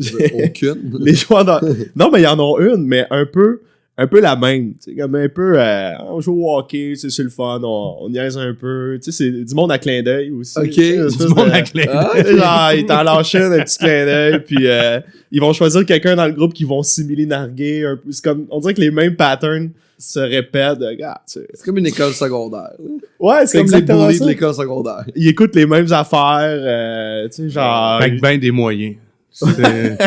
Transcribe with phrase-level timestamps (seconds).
[0.44, 0.98] Aucune.
[1.00, 1.60] les joueurs dans...
[1.94, 3.60] Non, mais il y en a une, mais un peu,
[3.96, 4.74] un peu la même.
[4.74, 7.96] Tu sais, comme un peu, euh, on joue au hockey, c'est c'est le fun, on,
[8.00, 8.98] on niaise un peu.
[9.02, 10.58] Tu sais, c'est du monde à clin d'œil aussi.
[10.58, 10.74] Ok.
[10.74, 12.12] Du monde de- à.
[12.12, 15.86] Ah, sais, genre, ils t'en lâchent un, petit clin d'œil, puis euh, ils vont choisir
[15.86, 18.10] quelqu'un dans le groupe qui vont simuler narguer un peu.
[18.10, 20.78] C'est comme, on dirait que les mêmes patterns se répètent.
[21.26, 22.72] C'est comme une école secondaire.
[23.20, 24.24] Ouais, c'est comme les bullies ça.
[24.24, 25.04] de l'école secondaire.
[25.14, 28.96] Ils écoutent les mêmes affaires, euh, tu sais, genre, Avec ben des moyens.
[29.36, 29.98] C'est-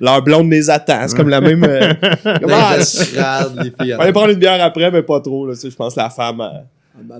[0.00, 1.06] leur blonde les attend.
[1.06, 1.62] C'est comme la même.
[1.64, 1.92] euh,
[2.50, 3.94] ah, Les filles.
[3.94, 5.46] on va aller prendre une bière après, mais pas trop.
[5.46, 6.40] Là, je pense que la femme.
[6.40, 6.48] euh,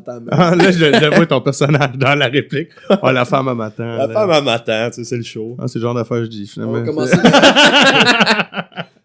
[0.06, 2.68] Ah, Ah, là, je, je vois ton personnage dans la réplique.
[3.02, 3.84] Oh, la femme à m'attend.
[3.96, 4.12] la là.
[4.12, 5.56] femme, elle m'attend, tu sais, c'est le show.
[5.58, 7.16] Ah, c'est le genre d'affaire que je dis, On va, commencer...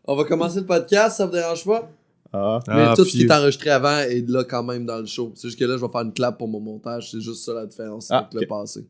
[0.09, 1.89] On va commencer le podcast, ça vous dérange pas?
[2.33, 2.59] Ah.
[2.67, 5.31] Mais Ah, tout ce qui est enregistré avant est là quand même dans le show.
[5.35, 7.11] C'est juste que là, je vais faire une clap pour mon montage.
[7.11, 8.85] C'est juste ça la différence Ah, avec le passé.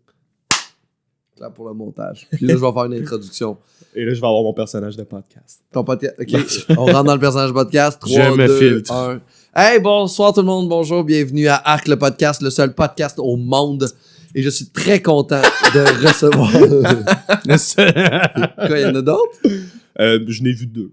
[1.37, 2.27] Clap pour le montage.
[2.31, 3.57] Puis là, je vais faire une introduction.
[3.93, 5.61] Et là, je vais avoir mon personnage de podcast.
[5.71, 6.15] Ton podcast.
[6.19, 6.33] Ok,
[6.77, 7.99] on rentre dans le personnage podcast.
[8.01, 8.91] 3, Je me 2, filtre.
[8.91, 9.21] 1.
[9.55, 10.67] Hey, bonsoir tout le monde.
[10.67, 11.03] Bonjour.
[11.03, 13.87] Bienvenue à Arc le podcast, le seul podcast au monde.
[14.33, 15.41] Et je suis très content
[15.75, 16.51] de recevoir.
[18.67, 19.37] Quoi, il y en a d'autres?
[19.99, 20.91] Euh, je n'ai vu deux.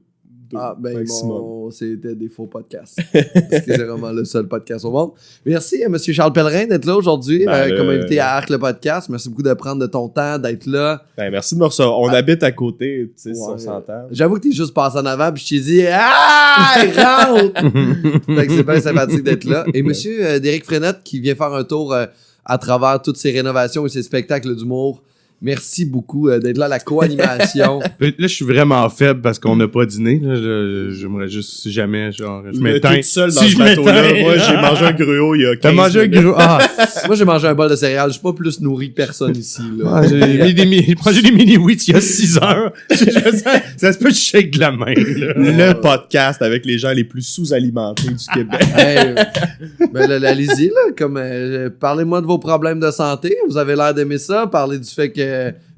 [0.50, 2.98] Deux, Ah, ben, bon, c'était des faux podcasts.
[3.12, 5.12] Parce que c'est vraiment le seul podcast au monde.
[5.46, 5.96] Merci à M.
[5.98, 9.08] Charles Pellerin d'être là aujourd'hui Ben, euh, le- comme invité à Arc le podcast.
[9.08, 11.02] Merci beaucoup de prendre de ton temps, d'être là.
[11.16, 11.98] Ben, merci de me recevoir.
[11.98, 13.46] On habite à côté, tu sais, si Ouais.
[13.54, 14.06] on s'entend.
[14.10, 17.60] J'avoue que t'es juste passé en avant, puis je t'ai dit Ah, rentre!
[18.36, 19.64] fait que c'est bien sympathique d'être là.
[19.72, 22.06] Et monsieur euh, Derek Frenette qui vient faire un tour euh,
[22.44, 25.02] à travers toutes ses rénovations et ses spectacles d'humour.
[25.42, 27.80] Merci beaucoup euh, d'être là à la co-animation.
[28.00, 30.18] Là, je suis vraiment faible parce qu'on n'a pas dîné.
[30.22, 30.36] Là.
[30.36, 33.02] Je- J'aimerais juste, si jamais, genre, je m'éteins.
[33.02, 34.20] seul dans Si ce je bateau-là.
[34.22, 36.34] Moi, j'ai mangé un gruau il y a 15 T'as mangé un gros.
[36.38, 36.58] Ah,
[37.06, 38.08] Moi, j'ai mangé un bol de céréales.
[38.08, 39.60] Je suis pas plus nourri que personne ici.
[39.78, 39.84] Là.
[39.96, 42.72] ah, j'ai mis des mi- j'ai mangé des mini wheats il y a 6 heures.
[42.90, 44.94] Ça, ça se peut que je shake de la main.
[44.94, 45.34] là.
[45.36, 48.60] Le podcast avec les gens les plus sous-alimentés du Québec.
[48.78, 49.14] Hey,
[49.92, 53.36] ben, là, là, allez-y, là, comme, euh, parlez-moi de vos problèmes de santé.
[53.48, 54.46] Vous avez l'air d'aimer ça.
[54.46, 55.20] Parlez du fait que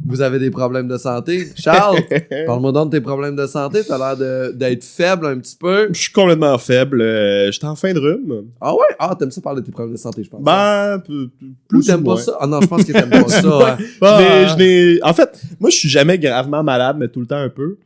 [0.05, 1.47] vous avez des problèmes de santé.
[1.57, 2.01] Charles,
[2.47, 3.81] parle-moi donc de tes problèmes de santé.
[3.87, 5.89] T'as l'air d'être faible un petit peu.
[5.93, 7.01] Je suis complètement faible.
[7.01, 8.45] euh, J'étais en fin de rhume.
[8.61, 8.81] Ah ouais?
[8.99, 10.43] Ah, t'aimes ça parler de tes problèmes de santé, je pense.
[10.43, 12.37] Ben, p- p- Ou plus t'aimes pas ça?
[12.41, 13.77] Ah non, je pense que t'aimes pas ça.
[14.03, 14.99] hein.
[15.03, 17.77] En fait, moi, je suis jamais gravement malade, mais tout le temps un peu.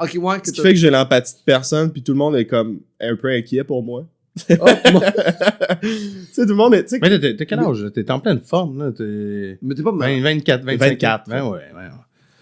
[0.00, 0.40] Ok, ouais.
[0.40, 2.80] Que Ce qui fait que j'ai l'empathie de personne, puis tout le monde est comme
[3.00, 4.04] un peu inquiet pour moi.
[4.50, 5.02] Oh, moi-
[5.80, 5.88] tu
[6.32, 6.84] sais, tout le monde est.
[6.84, 7.86] tu sais, Mais t'as quel âge?
[7.94, 8.90] T'es en pleine forme, là.
[8.92, 10.10] T'es Mais t'es pas mal.
[10.20, 10.78] 20, 24, 25.
[10.78, 11.28] 24.
[11.30, 11.88] Ben ouais, ouais.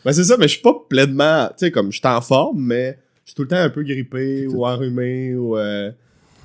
[0.04, 1.48] Ben, c'est ça, mais je suis pas pleinement.
[1.50, 3.82] Tu sais, comme je suis en forme, mais je suis tout le temps un peu
[3.82, 5.56] grippé ou enrhumé ou.
[5.58, 5.90] euh,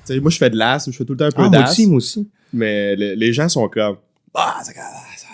[0.06, 1.48] Tu sais, moi, je fais de l'asthme, je fais tout le temps un peu Ah,
[1.48, 1.70] moi d'asthme.
[1.72, 2.28] aussi, moi aussi.
[2.52, 3.96] Mais le- les gens sont comme.
[4.34, 5.32] Ah, ça, ça-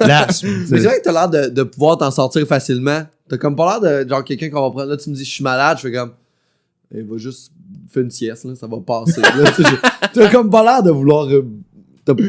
[0.06, 0.48] L'asthme.
[0.70, 3.02] Mais c'est vrai que t'as l'air de, de pouvoir t'en sortir facilement.
[3.28, 4.90] T'as comme pas l'air de genre quelqu'un qu'on va prendre.
[4.90, 5.76] Là, tu me dis, je suis malade.
[5.78, 6.12] Je fais comme.
[6.94, 7.52] Il va juste
[7.92, 9.20] faire une sieste, là, ça va passer.
[10.12, 11.28] T'as comme pas l'air de vouloir.
[11.28, 11.42] euh,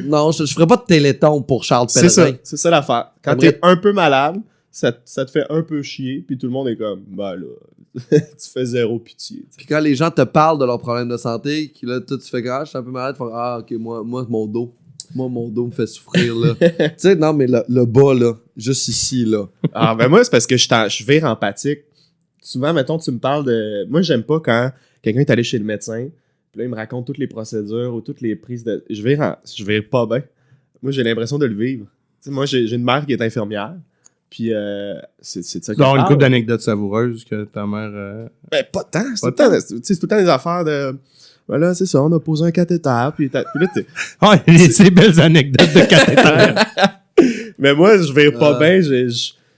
[0.05, 2.37] non, je, je ferais pas de téléthon pour Charles C'est ça, Pellerin.
[2.43, 3.11] c'est ça l'affaire.
[3.23, 4.37] Quand t'es un peu malade,
[4.71, 7.35] ça, te- ça te fait un peu chier, puis tout le monde est comme, bah
[7.35, 7.45] là,
[8.11, 9.45] tu fais zéro pitié.
[9.57, 12.29] Puis quand les gens te parlent de leurs problèmes de santé, que là, toi, tu
[12.29, 14.73] fais grave, je suis un peu malade, tu fais Ah, ok, moi, moi, mon dos.
[15.15, 16.55] Moi, mon dos me fait souffrir, là.
[16.59, 19.45] tu sais, non, mais le, le bas, là, juste ici, là.
[19.73, 21.81] Ah, ben moi, c'est parce que je, je vire empathique.
[22.41, 23.85] Souvent, mettons, tu me parles de.
[23.89, 24.71] Moi, j'aime pas quand
[25.03, 26.07] quelqu'un est allé chez le médecin,
[26.51, 28.83] puis là, il me raconte toutes les procédures ou toutes les prises de.
[28.89, 30.23] Je vire, en- je vire pas bien.
[30.81, 31.85] Moi, j'ai l'impression de le vivre.
[32.27, 33.75] Moi, j'ai une mère qui est infirmière,
[34.29, 37.91] puis euh, c'est ça avoir une couple d'anecdotes savoureuses que ta mère.
[37.93, 39.03] euh, Ben, pas tant.
[39.15, 40.97] C'est tout, le temps- tu sais, c'est tout le temps des affaires de.
[41.47, 43.41] Voilà, c'est ça, on a posé un cathéter, puis, puis
[44.21, 46.61] là, les- ces belles anecdotes de cathéter.
[47.59, 48.79] Mais moi, je vais pas bien,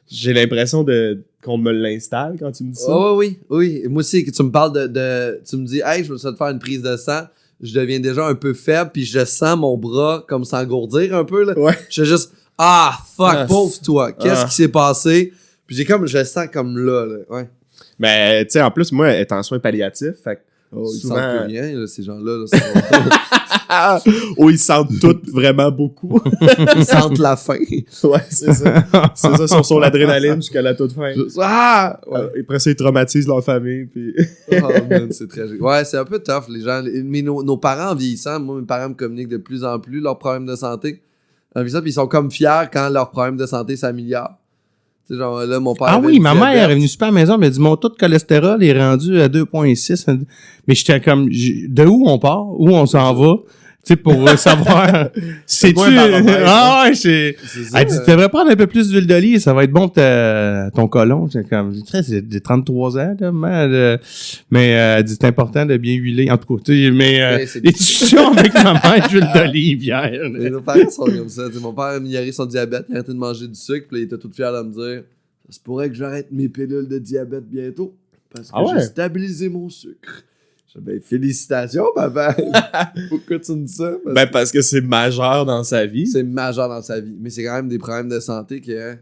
[0.08, 2.88] j'ai l'impression de qu'on me l'installe quand tu me dis ça?
[2.90, 3.88] Oh, oui, oui, oui.
[3.90, 6.32] Moi aussi, que tu me parles de, de- Tu me dis, hey, je veux ça
[6.32, 7.22] te faire une prise de sang.
[7.62, 11.46] Je deviens déjà un peu faible, puis je sens mon bras comme s'engourdir un peu.
[11.46, 11.58] Là.
[11.58, 11.78] Ouais.
[11.90, 14.12] Je suis juste, ah, fuck, Ah, pauvre toi.
[14.12, 14.46] Qu'est-ce ah.
[14.50, 15.32] qui s'est passé?
[15.68, 17.06] Puis j'ai comme, je le sens comme là.
[17.06, 17.18] là.
[17.30, 17.50] Ouais.
[17.98, 20.42] Mais, tu sais, en plus, moi, être en soins palliatifs, fait que
[20.72, 22.46] Oh, ils Souvent- sentent plus rien, là, ces gens-là.
[22.52, 23.00] Là!
[24.38, 26.22] Oh, ils sentent toutes vraiment beaucoup.
[26.76, 27.58] ils sentent la faim.
[27.60, 28.86] ouais, c'est ça.
[29.16, 31.14] C'est ça, ils sont sur l'adrénaline jusqu'à la toute fin.
[31.14, 32.00] Juste, ah!
[32.08, 32.20] Ouais.
[32.20, 33.86] Euh, Et après ça, ils traumatisent leur famille.
[33.86, 34.14] Puis...
[34.52, 35.62] Oh, man, c'est tragique.
[35.62, 36.82] Ouais, c'est un peu tough, les gens.
[37.04, 40.00] Mais nos, nos parents en vieillissant, moi, mes parents me communiquent de plus en plus
[40.00, 41.02] leurs problèmes de santé.
[41.56, 44.38] En vieillissant, puis ils sont comme fiers quand leurs problèmes de santé s'améliorent.
[45.10, 45.88] Genre, là, mon père.
[45.90, 47.90] Ah oui, ma mère est venue super à la maison, elle m'a dit mon taux
[47.90, 50.20] de cholestérol est rendu à 2.6.
[50.68, 53.36] Mais j'étais comme de où on part, où on s'en va?
[53.86, 55.10] Sais, pour euh, savoir.
[55.46, 55.80] C'est-tu.
[56.46, 57.36] Ah ouais, c'est.
[57.74, 59.88] Elle dit, euh, tu devrais prendre un peu plus d'huile d'olive, ça va être bon
[59.88, 61.28] pour ta- ton colon.
[61.30, 63.98] C'est comme, des 33 ans, là, man, euh,
[64.52, 66.64] mais euh, elle dit, c'est important de bien huiler, en tout cas.
[66.66, 70.12] tu sais, Mais, euh, les discussions avec ma mère d'huile d'olive hier.
[70.32, 71.44] Mais nos parents sont comme ça.
[71.62, 74.04] Mon père a amélioré son diabète, il a arrêté de manger du sucre, puis il
[74.04, 75.04] était tout fier de me dire
[75.48, 77.96] Ça se pourrait que j'arrête mes pilules de diabète bientôt,
[78.34, 78.72] parce que Ah ouais?
[78.76, 80.24] j'ai stabilisé mon sucre.
[80.82, 82.36] Ben, félicitations, papa.
[83.10, 83.92] Pourquoi tu me dis ça?
[84.04, 86.06] Parce Ben, que parce que c'est majeur dans sa vie.
[86.08, 87.16] c'est majeur dans sa vie.
[87.20, 88.98] Mais c'est quand même des problèmes de santé qui, hein,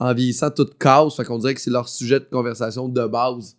[0.00, 1.14] en vieillissant, tout casse.
[1.16, 3.56] Fait qu'on dirait que c'est leur sujet de conversation de base.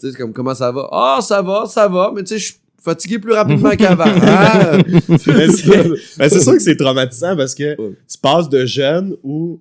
[0.00, 0.88] Tu sais, c'est comme comment ça va?
[0.92, 4.04] Ah, ça va, ça va, mais tu sais, je suis fatigué plus rapidement qu'avant.
[4.06, 4.78] Hein?
[5.08, 7.94] Mais c'est c'est sûr que c'est traumatisant parce que Ouais.
[8.10, 9.60] tu passes de jeune où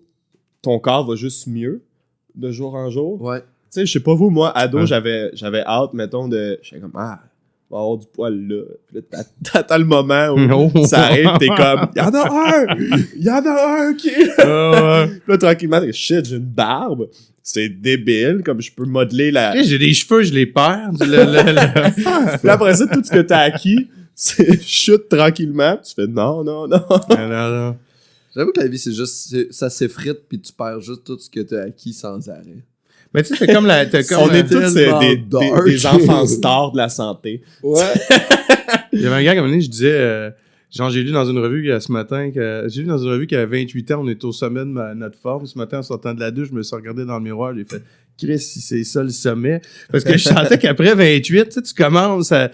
[0.62, 1.82] ton corps va juste mieux
[2.36, 3.22] de jour en jour.
[3.22, 3.44] Ouais.
[3.72, 4.88] Tu sais, je sais pas vous, moi, ado, Ouais.
[4.88, 6.60] j'avais j'avais hâte, mettons, de.
[6.62, 7.20] J'étais comme, ah,
[7.70, 8.62] il va avoir du poil là.
[8.88, 10.86] Puis là, t'a- t'attends le moment où Oh.
[10.86, 12.78] ça arrive, t'es comme, il y en a un!
[13.18, 14.10] Il y en a un qui.
[14.40, 15.06] Ah.
[15.10, 17.10] Puis là, tranquillement, t'es, shit, j'ai une barbe.
[17.44, 19.62] C'est débile, comme je peux modeler la.
[19.64, 20.92] J'ai des cheveux, je les perds.
[21.00, 25.78] Le- le- le- Puis après ça, tout ce que t'as acquis, c'est chute tranquillement.
[25.78, 26.82] Puis tu fais, non, non, non.
[26.90, 27.78] Ah, non, non.
[28.36, 29.30] J'avoue que la vie, c'est juste.
[29.30, 32.64] c'est- Ça s'effrite, puis tu perds juste tout ce que tu as acquis sans arrêt.
[33.14, 33.86] Mais tu sais, c'est comme la.
[33.86, 37.42] comme On la- est tous des, des- des enfants stars de la santé.
[37.64, 37.82] Ouais.
[38.94, 40.30] Il y avait un gars, comme un moment donné, je disais, euh,
[40.76, 43.28] genre, j'ai lu dans une revue euh, ce matin, que j'ai lu dans une revue
[43.28, 45.46] qu'à 28 ans, on est au sommet de ma- notre forme.
[45.46, 47.64] Ce matin, en sortant de la douche, je me suis regardé dans le miroir, j'ai
[47.64, 47.82] fait,
[48.18, 49.62] Chris, si c'est ça le sommet.
[49.92, 52.50] Parce que je sentais qu'après 28, tu sais, tu commences à,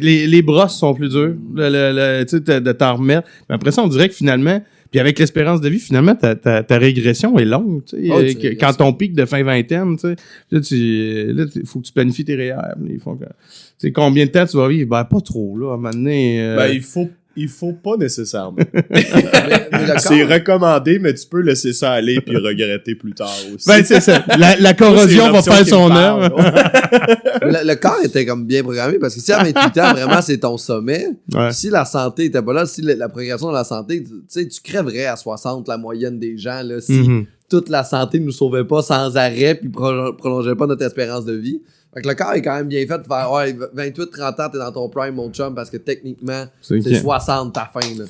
[0.00, 3.28] les, les brosses sont plus dures, le, le- le- tu sais, de- de t'en remettre.
[3.48, 6.62] Mais après ça, on dirait que finalement, puis avec l'espérance de vie, finalement, ta, ta,
[6.62, 8.10] ta régression est longue, tu sais.
[8.10, 10.16] Oh, tu quand ton pic de fin vingtaine, tu sais,
[10.50, 12.76] là, tu, là, il faut que tu planifies tes réels.
[12.88, 13.30] Ils font que, tu
[13.78, 14.88] sais, combien de temps tu vas vivre?
[14.88, 17.96] Ben, pas trop, là, à un moment donné, euh, Ben, il faut, il faut pas
[17.96, 18.58] nécessairement.
[19.98, 23.66] C'est recommandé, mais tu peux laisser ça aller puis regretter plus tard aussi.
[23.66, 24.24] Ben, c'est ça.
[24.38, 26.36] La, la Ça, c'est corrosion va faire son œuvre.
[27.42, 30.38] le, le corps était comme bien programmé parce que si à 28 ans, vraiment, c'est
[30.38, 31.52] ton sommet, Ouais.
[31.52, 34.46] si la santé était pas là, si la, la progression de la santé, tu sais,
[34.46, 37.26] tu crèverais à 60 la moyenne des gens, là, si Mhm.
[37.50, 41.34] toute la santé nous sauvait pas sans arrêt puis pro- prolongeait pas notre espérance de
[41.34, 41.60] vie.
[41.94, 44.48] Fait que le corps est quand même bien fait de faire, ouais, 28, 30 ans,
[44.50, 47.02] t'es dans ton prime, mon chum, parce que techniquement, C'est c'est ok.
[47.02, 48.04] 60 ta fin, là.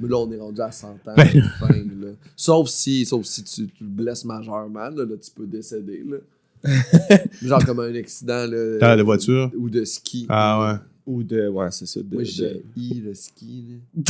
[0.00, 1.26] Mais là, on est rendu à 100 ans, Ben-
[1.60, 2.08] fin, là.
[2.34, 6.16] Sauf si, sauf si tu, tu le blesses majeurement, là, là, tu peux décéder, là.
[7.42, 8.78] Genre comme un accident, là.
[8.82, 9.50] Ah, de voiture?
[9.56, 10.26] Ou de ski.
[10.28, 10.78] Ah ouais.
[11.06, 11.48] Ou de.
[11.48, 12.00] Ouais, c'est ça.
[12.00, 13.64] De, Moi, de- j'ai I, le ski,
[13.96, 14.02] là.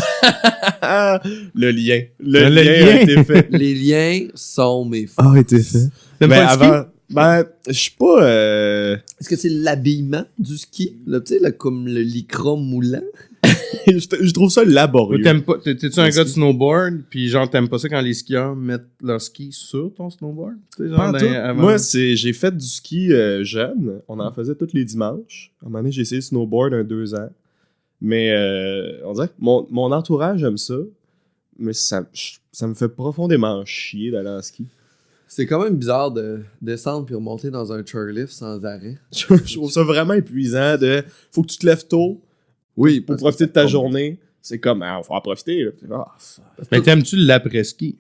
[0.83, 1.21] Ah,
[1.55, 2.03] le lien.
[2.19, 2.87] Le, Le lien, lien.
[2.97, 3.49] a été fait.
[3.51, 5.39] Les liens sont mes Ah, forces.
[5.39, 5.89] était fait.
[6.21, 6.87] Ben, avant.
[7.11, 8.23] Ben, je suis pas.
[8.25, 10.95] euh, Est-ce que c'est l'habillement du ski?
[11.07, 13.03] Là, tu sais, là, comme le lycra moulant?
[13.87, 15.23] je, trouve ça laborieux.
[15.25, 18.13] t'aimes pas, t'es- t'es-tu un gars de snowboard, puis genre t'aimes pas ça quand les
[18.15, 20.57] skieurs mettent leur ski sur ton snowboard?
[20.77, 21.25] Tu sais, genre Pas en dans- tout.
[21.27, 24.01] avant- Moi, c'est, j'ai fait du ski euh, jeune.
[24.09, 25.53] On en faisait tous les dimanches.
[25.63, 27.31] À un moment donné, j'ai essayé le snowboard un deux ans.
[28.03, 30.77] Mais euh, on dirait que mon, mon entourage aime ça.
[31.59, 32.07] Mais ça,
[32.53, 34.65] ça me fait profondément chier d'aller en ski.
[35.33, 38.99] C'est quand même bizarre de descendre puis remonter dans un chairlift sans arrêt.
[39.13, 42.21] Je, trouve ça vraiment épuisant de faut que tu te lèves tôt
[42.77, 44.19] Oui, pour profiter de ta journée.
[44.43, 45.63] C'est comme, ah, faut en profiter.
[45.63, 45.71] là.
[45.93, 46.07] Ah.
[46.73, 47.97] Mais t'aimes-tu l'après-ski?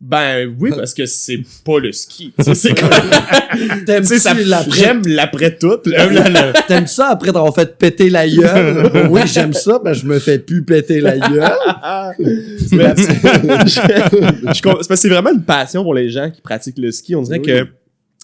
[0.00, 2.32] Ben oui, parce que c'est pas le ski.
[2.54, 2.88] C'est comme-
[3.86, 4.70] T'aimes-tu l'après?
[4.80, 5.78] J'aime l'après-tout.
[5.86, 6.52] là.
[6.66, 8.90] T'aimes ça après t'avoir fait péter la gueule?
[9.10, 11.50] Oui, j'aime ça, ben je me fais plus péter la gueule.
[11.66, 12.36] Ah, mais-
[12.68, 12.76] c'est
[14.78, 17.14] parce que c'est vraiment une passion pour les gens qui pratiquent le ski.
[17.14, 17.46] On dirait Oui.
[17.46, 17.66] que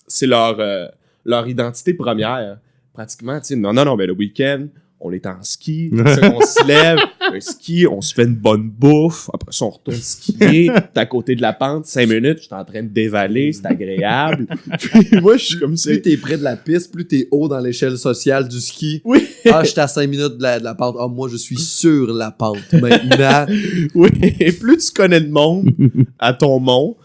[0.07, 0.87] c'est leur, euh,
[1.25, 2.59] leur identité première.
[2.95, 4.67] Pratiquement, tu sais, non, non, non, mais le week-end,
[5.01, 8.69] on est en ski, ça, on se lève, un ski, on se fait une bonne
[8.71, 12.45] bouffe, après ça, on retourne skier, t'es à côté de la pente, cinq minutes, je
[12.45, 14.47] suis en train de dévaler, c'est agréable.
[14.79, 15.91] Puis moi, je suis comme ça.
[15.91, 19.03] Plus t'es près de la piste, plus t'es haut dans l'échelle sociale du ski.
[19.05, 20.97] Oui, Ah, j'étais à 5 minutes de la, de la pente.
[20.99, 23.47] Ah, moi, je suis sur la pente maintenant.
[23.95, 24.09] oui.
[24.41, 25.71] Et plus tu connais le monde
[26.19, 26.97] à ton mont,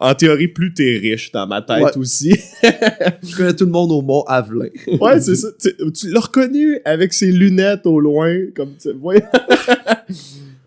[0.00, 1.96] en théorie, plus t'es riche dans ma tête Ouais.
[1.98, 2.30] aussi.
[2.62, 4.68] Je connais tout le monde au Mont Avelin.
[5.00, 5.48] Ouais, c'est ça.
[5.60, 9.14] Tu, tu l'as reconnu avec ses lunettes au loin, comme tu vois.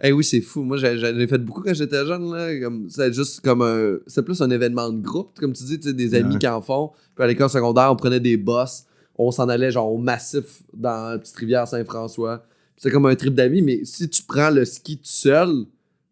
[0.04, 0.64] Eh oui, c'est fou.
[0.64, 0.88] Moi, j'en
[1.20, 2.34] ai fait beaucoup quand j'étais jeune.
[2.34, 2.60] Là.
[2.60, 3.98] Comme, c'est juste comme un.
[4.08, 5.38] C'est plus un événement de groupe.
[5.40, 6.40] Comme tu dis, tu sais, des amis Ouais.
[6.40, 6.90] qui en font.
[7.14, 8.86] Puis à l'école secondaire, on prenait des bosses.
[9.16, 12.44] On s'en allait genre au massif dans la petite rivière Saint-François.
[12.78, 13.62] C'est comme un trip d'amis.
[13.62, 15.66] Mais si tu prends le ski tout seul,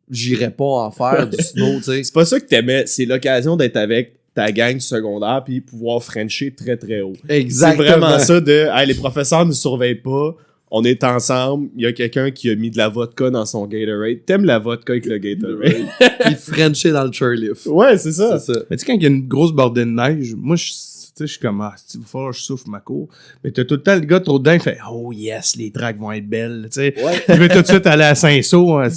[0.10, 2.04] j'irais pas en faire du snow, tu sais.
[2.04, 6.04] C'est pas ça que t'aimais, c'est l'occasion d'être avec ta gang du secondaire puis pouvoir
[6.04, 7.14] frencher très très haut.
[7.28, 7.84] C'est Exactement.
[7.84, 10.36] vraiment ça de hey, les professeurs ne surveillent pas,
[10.72, 13.66] on est ensemble, il y a quelqu'un qui a mis de la vodka dans son
[13.66, 14.20] Gatorade.
[14.26, 15.88] T'aimes la vodka avec le Gatorade?
[16.28, 17.66] Il Frenchait dans le chairlift.
[17.66, 18.38] ouais, c'est ça.
[18.38, 18.60] C'est ça.
[18.70, 20.72] Mais tu sais, quand il y a une grosse bordée de neige, moi, je,
[21.20, 23.08] sais, je suis comme, ah, il va falloir que je souffle ma cour.
[23.44, 25.98] Mais t'as tout le temps le gars trop dedans, il fait, oh yes, les tracks
[25.98, 26.94] vont être belles, tu sais.
[27.04, 27.24] Ouais.
[27.30, 28.84] Il veut tout de suite aller à Saint-Saul.
[28.84, 28.90] hein,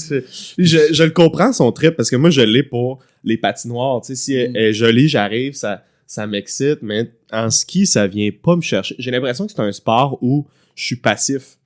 [0.59, 4.00] Je, je le comprends, son trip, parce que moi, je l'ai pour les patinoires.
[4.00, 4.57] Tu sais, si elle, Mm.
[4.57, 8.95] elle est jolie, j'arrive, ça, ça m'excite, mais en ski, ça vient pas me chercher.
[8.99, 11.59] J'ai l'impression que c'est un sport où je suis passif.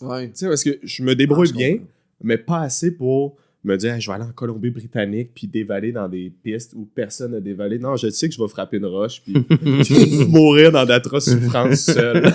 [0.00, 0.26] Ouais.
[0.28, 1.86] Tu sais, parce que je me débrouille Ah, je bien, comprends.
[2.22, 6.08] mais pas assez pour me dire, Hey, je vais aller en Colombie-Britannique puis dévaler dans
[6.08, 7.78] des pistes où personne n'a dévalé.
[7.78, 11.30] Non, je sais que je vais frapper une roche puis je vais mourir dans d'atroces
[11.30, 12.32] souffrances seul.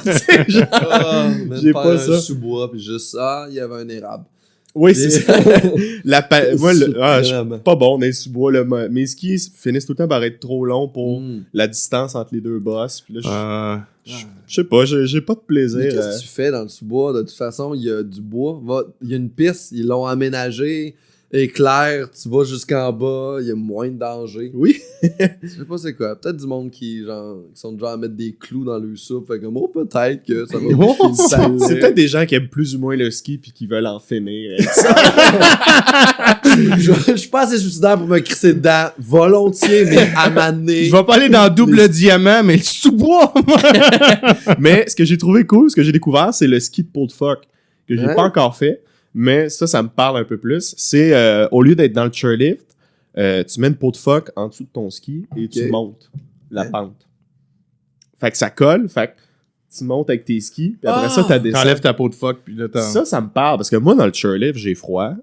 [0.71, 2.19] Ah, même J'ai faire pas un ça.
[2.19, 4.25] sous-bois, puis juste, ah, il y avait un érable.
[4.75, 5.35] oui, c'est ça.
[6.03, 7.59] La pa- Moi, le- ah, je suis Vraiment.
[7.59, 8.63] pas bon dans les sous-bois.
[8.65, 11.43] Ma- Mes skis finissent tout le temps par être trop longs pour Mm.
[11.53, 13.01] la distance entre les deux bosses.
[13.01, 14.15] Puis là, je- Ah, je
[14.47, 15.79] je sais pas, j'ai pas de plaisir.
[15.83, 16.17] qu'est-ce euh.
[16.17, 17.13] que tu fais dans le sous-bois?
[17.13, 18.59] De toute façon, il y a du bois.
[18.63, 20.05] Va- Il y a une piste, ils l'ont
[21.33, 24.51] aménagée, éclair, tu vas jusqu'en bas, il y a moins de danger.
[24.53, 24.79] Oui,
[25.43, 26.15] Je sais pas c'est quoi.
[26.15, 29.27] Peut-être du monde qui, genre, qui sont déjà à mettre des clous dans le soupe.
[29.27, 30.65] Fait comme, oh, peut-être que ça va.
[30.77, 31.11] Oh,
[31.59, 33.99] c'est peut-être des gens qui aiment plus ou moins le ski puis qui veulent en
[33.99, 34.57] finir.
[36.77, 40.85] je, je suis pas assez suicidaire pour me crisser dedans, volontiers, mais à m'amener.
[40.85, 43.33] Je vais pas aller dans double diamant, mais le sous-bois!
[44.59, 47.05] Mais ce que j'ai trouvé cool, ce que j'ai découvert, c'est le ski de pot
[47.07, 47.43] de phoque
[47.87, 48.81] que j'ai pas encore fait.
[49.13, 50.74] Mais ça, ça me parle un peu plus.
[50.77, 52.65] C'est euh, au lieu d'être dans le chairlift,
[53.17, 56.10] euh, tu mets une pot de phoque en dessous de ton ski et tu montes
[56.50, 56.70] la Ouais.
[56.72, 57.08] pente.
[58.20, 59.13] Fait que ça colle, fait que
[59.77, 61.10] tu montes avec tes skis, puis après Ah!
[61.10, 62.67] ça, t'as des T'enlèves ta peau de phoque, puis là.
[62.74, 65.13] Ça, ça me parle parce que moi, dans le chairlift, j'ai froid.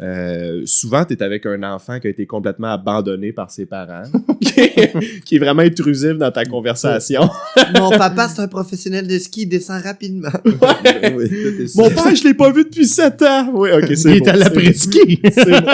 [0.00, 4.02] Euh, souvent, tu es avec un enfant qui a été complètement abandonné par ses parents,
[4.40, 7.28] qui est- qui est vraiment intrusif dans ta conversation.
[7.78, 10.30] Mon papa, c'est un professionnel de ski, il descend rapidement.
[10.44, 13.50] Oui, t'es Mon père, je l'ai pas vu depuis 7 ans.
[13.54, 15.20] Oui, ok, Il c'est est bon, à l'après-ski!
[15.22, 15.70] bon, c'est bon.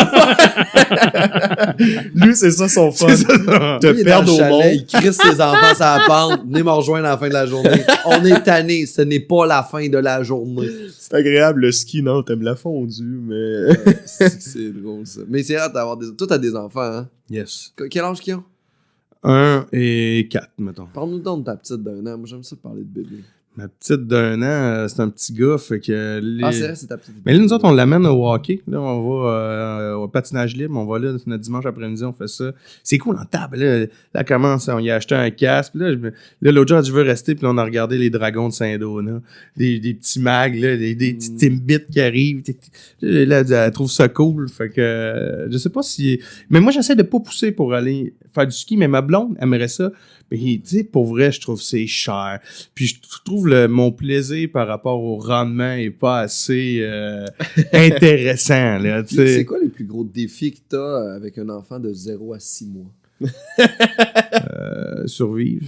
[2.14, 3.08] Lui, c'est ça son fun.
[3.16, 3.24] Ça.
[3.80, 4.62] Te il est perdre au chalet, monde.
[4.74, 6.40] Il crisse ses enfants sur la pente.
[6.46, 7.82] Venez me rejoindre à la fin de la journée.
[8.04, 8.86] On est tanné.
[8.86, 10.68] Ce n'est pas la fin de la journée.
[10.98, 13.94] C'est agréable, le ski, non, t'aimes la fondue, mais...
[14.08, 15.20] C'est drôle, ça.
[15.28, 16.14] Mais c'est hâte d'avoir des.
[16.16, 17.08] Toi, t'as des enfants, hein?
[17.30, 17.72] Yes.
[17.76, 18.44] Qu- Quel âge qu'ils ont?
[19.22, 20.86] Un et quatre, mettons.
[20.86, 22.18] Parle-nous donc de ta petite d'un an.
[22.18, 23.22] Moi, j'aime ça parler de bébé.
[23.58, 26.20] Ma petite d'un an, euh, c'est un petit gars, fait que...
[26.22, 27.12] les- Ah, c'est vrai, c'est ta petite.
[27.26, 28.60] Mais là, nous autres, on l'amène au hockey.
[28.68, 30.76] Là, on va euh, au patinage libre.
[30.78, 32.52] On va là, notre dimanche après-midi, on fait ça.
[32.84, 33.56] C'est cool en table.
[33.58, 35.72] Là, là commence, on y a acheté un casque.
[35.74, 37.34] Là, je l'autre jour, je veux rester.
[37.34, 39.22] Puis là, on a regardé les dragons de Saint-Donat.
[39.56, 41.36] Des, des petits mags, là, des, des petits Mm.
[41.38, 42.42] Timbits qui arrivent.
[43.02, 44.48] Là, elle, trouve ça cool.
[44.48, 46.20] Fait que euh, je sais pas si.
[46.48, 49.66] Mais moi, j'essaie de pas pousser pour aller faire du ski, mais ma blonde aimerait
[49.66, 49.90] ça.
[50.30, 52.38] Mais tu sais, pour vrai, je trouve que c'est cher.
[52.74, 57.26] Puis je trouve le, mon plaisir par rapport au rendement est pas assez euh,
[57.72, 58.78] intéressant.
[59.08, 62.40] Tu C'est quoi les plus gros défis que t'as avec un enfant de 0 à
[62.40, 62.92] 6 mois?
[64.60, 65.66] Euh, survivre.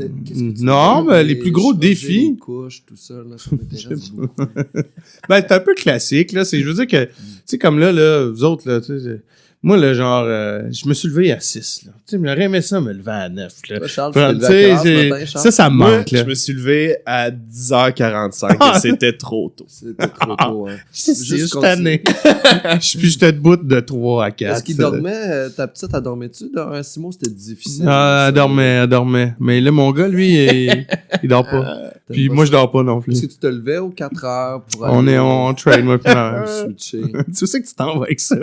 [0.00, 2.36] Euh, que tu Non, mais les plus gros défis.
[2.36, 4.12] couches, tout ça, là, ça m'intéresse.
[5.28, 6.44] Ben, c'est un peu classique, là.
[6.44, 7.12] C'est, je veux dire que, tu
[7.44, 9.20] sais, comme là, là, vous autres, là, tu sais,
[9.62, 11.92] moi, là, genre, euh, je me suis levé à 6, là.
[12.06, 13.86] Tu sais, j'aurais aimé ça me lever à 9, là.
[13.88, 15.42] Charles, Enfin, tu sais, matin, Charles?
[15.44, 16.22] ça, ça me Moi, manque, là.
[16.22, 18.74] je me suis levé à 10h45 Ah!
[18.76, 19.66] et c'était trop tôt.
[19.68, 20.76] C'était trop tôt, hein.
[20.92, 22.02] C'est Juste juste année.
[22.80, 24.54] Je suis j'étais debout de 3 à 4.
[24.56, 25.12] Est-ce qu'il dormait?
[25.14, 26.44] euh, Ta petite, elle dormait-tu?
[26.54, 27.84] De 1 à 6 mois, c'était difficile.
[27.88, 29.34] Ah, elle dormait, elle dormait.
[29.40, 30.86] Mais là, mon gars, lui, il,
[31.22, 31.64] il dort pas.
[32.08, 32.46] T'aimes Puis pas moi, ça?
[32.46, 33.20] je dors pas non Est-ce plus.
[33.28, 36.12] que tu te levais aux 4 heures pour On est en trade, moi, puis?
[37.36, 38.36] Tu sais que tu t'en vas avec ça.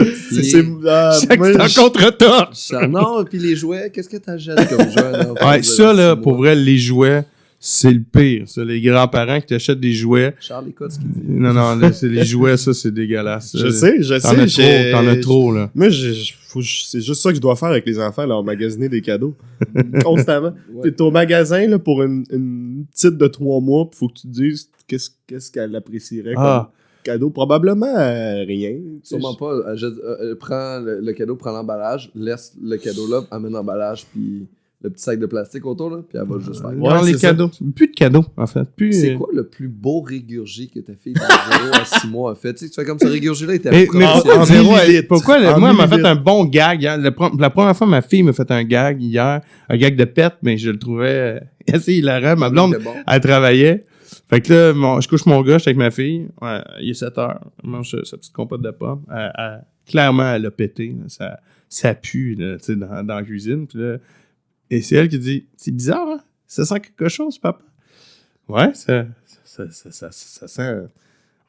[1.13, 2.49] Chaque moi, temps je- contre toi.
[2.53, 5.11] Charles, non, puis les jouets, qu'est-ce que t'achètes comme jouet?
[5.11, 7.23] là, pour Ouais, ça, là, pour vrai, les jouets,
[7.59, 8.47] c'est le pire.
[8.47, 10.35] Ça, les grands-parents qui t'achètent des jouets.
[10.39, 11.21] Charles, écoute ce qu'il dit.
[11.27, 13.55] Non, non, là, c'est les jouets, ça, c'est dégueulasse.
[13.57, 14.39] Je sais, je T'en sais.
[14.41, 15.71] as j'ai- trop, t'en as trop, là.
[15.73, 18.43] Moi, j'ai- j'ai- faut- c'est juste ça que je dois faire avec les enfants, leur
[18.43, 19.35] magasiner des cadeaux.
[20.03, 20.53] Constamment.
[20.73, 20.91] Ouais.
[20.91, 24.27] T'es au magasin là, pour une, une petite de trois mois, puis faut que tu
[24.27, 27.29] te dises qu'est-ce qu'est-ce qu'elle apprécierait Ah, comme cadeau.
[27.29, 28.73] Probablement euh, rien.
[29.03, 29.51] Sûrement pas.
[29.53, 33.53] Euh, je- euh, euh, prends le, le cadeau, prends l'emballage, laisse le cadeau là, amène
[33.53, 34.47] l'emballage, puis
[34.81, 36.69] le petit sac de plastique autour, là, puis elle va juste faire.
[36.77, 37.29] Ouais, les ça.
[37.29, 37.49] cadeaux.
[37.75, 38.65] Plus de cadeaux, en fait.
[38.75, 42.07] Plus, C'est euh, quoi le plus beau régurgie que ta fille de 0 à 6
[42.07, 42.53] mois a fait?
[42.53, 44.73] Tu sais, tu fais comme ce régurgie-là, il était Mais, mais En- pourquoi, en zéro,
[44.77, 45.07] elle- millilitres.
[45.07, 46.85] pourquoi le- En moi, elle m'a fait un bon gag.
[46.85, 46.97] hein.
[46.97, 50.33] Le la première fois, ma fille m'a fait un gag hier, un gag de pète,
[50.43, 51.41] mais je le trouvais
[51.73, 52.35] assez hilarant.
[52.35, 52.91] Ma blonde, bon.
[53.07, 53.85] elle travaillait.
[54.29, 56.27] Fait que là, mon- je couche mon gars, je avec ma fille.
[56.41, 57.41] Ouais, il est 7 heures.
[57.63, 58.73] Elle mange sa petite compote de
[59.11, 60.95] elle- clairement, elle a pété.
[61.07, 63.67] Ça, ça pue là, dans, dans la cuisine.
[64.69, 66.21] Et c'est elle qui dit C'est bizarre, hein?
[66.47, 67.61] Ça sent quelque chose, papa?
[68.47, 69.05] Ouais, ça,
[69.43, 70.87] ça, ça, ça, sent.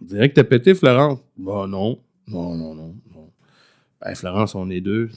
[0.00, 1.18] On dirait que t'as pété, Florence.
[1.37, 1.99] Bah non.
[2.28, 2.94] Non, non, non.
[3.14, 3.30] non.
[4.00, 5.11] Ben, Florence, on est deux.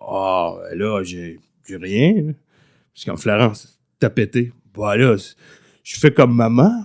[0.00, 1.38] Ah, ben là, j'ai
[1.68, 2.14] rien.
[2.14, 2.32] là.
[2.94, 4.52] Puis comme Florence, t'as pété.
[4.74, 5.16] Bah là,
[5.82, 6.84] je fais comme maman.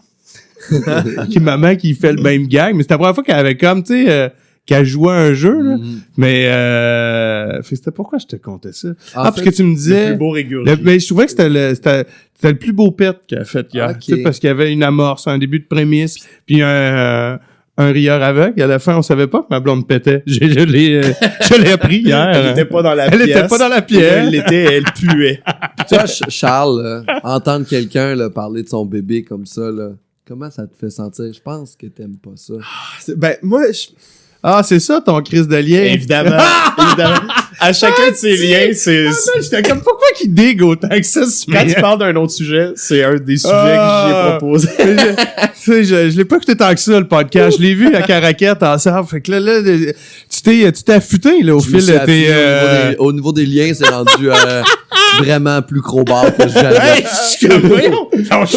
[1.30, 2.75] qui maman qui fait le même gag.
[2.75, 4.30] Mais c'était la première fois qu'elle avait comme, tu sais, euh,
[4.66, 5.77] qu'elle jouait à un jeu, là.
[5.77, 6.01] Mhm.
[6.18, 8.89] Mais, euh, c'était pourquoi je te contais ça?
[8.89, 10.08] En ah, parce que tu me Le disais.
[10.10, 10.36] plus beau.
[10.36, 12.06] Le- mais je trouvais que c'était le, c'était,
[12.44, 13.89] le plus beau pet qu'elle a fait hier.
[13.92, 14.00] Ok.
[14.00, 17.38] Tu sais, parce qu'il y avait une amorce, un début de prémisse, puis un, euh,
[17.77, 18.53] un rieur avec.
[18.57, 20.24] Et à la fin, on savait pas que ma blonde pétait.
[20.27, 21.13] Je, l'ai, euh,
[21.50, 22.29] je l'ai appris hier.
[22.34, 23.38] Elle était pas dans la Elle pièce.
[23.38, 24.13] était pas dans la pièce.
[24.17, 25.41] Elle l'était, elle puait.
[25.88, 29.89] Toi, Ch- Charles, là, entendre quelqu'un là, parler de son bébé comme ça, là,
[30.27, 31.31] comment ça te fait sentir?
[31.34, 32.53] Je pense que t'aimes pas ça.
[33.00, 33.89] C'est- Ben, moi, je-
[34.43, 35.84] Ah, c'est ça ton crise de lien.
[35.84, 36.38] évidemment,
[36.88, 37.27] évidemment.
[37.60, 39.08] À chacun de ces liens, c'est.
[39.08, 41.22] Ah, non, J'étais comme, pourquoi qu'il digue autant que ça?
[41.52, 44.08] Quand tu parles d'un autre sujet, c'est un des sujets Ah.
[44.08, 44.68] que j'ai proposé.
[45.64, 47.58] Tu sais, je, je l'ai pas écouté tant que ça, le podcast.
[47.58, 49.06] Je l'ai vu à Caraquette ensemble.
[49.10, 51.94] Fait que là, là, tu t'es, tu t'es affûté, là, au Je me fil suis
[51.94, 54.62] de tes, au, niveau euh, des, au niveau des liens, c'est rendu euh,
[55.18, 56.78] vraiment plus crowbar que jamais.
[56.78, 57.48] Hey, je suis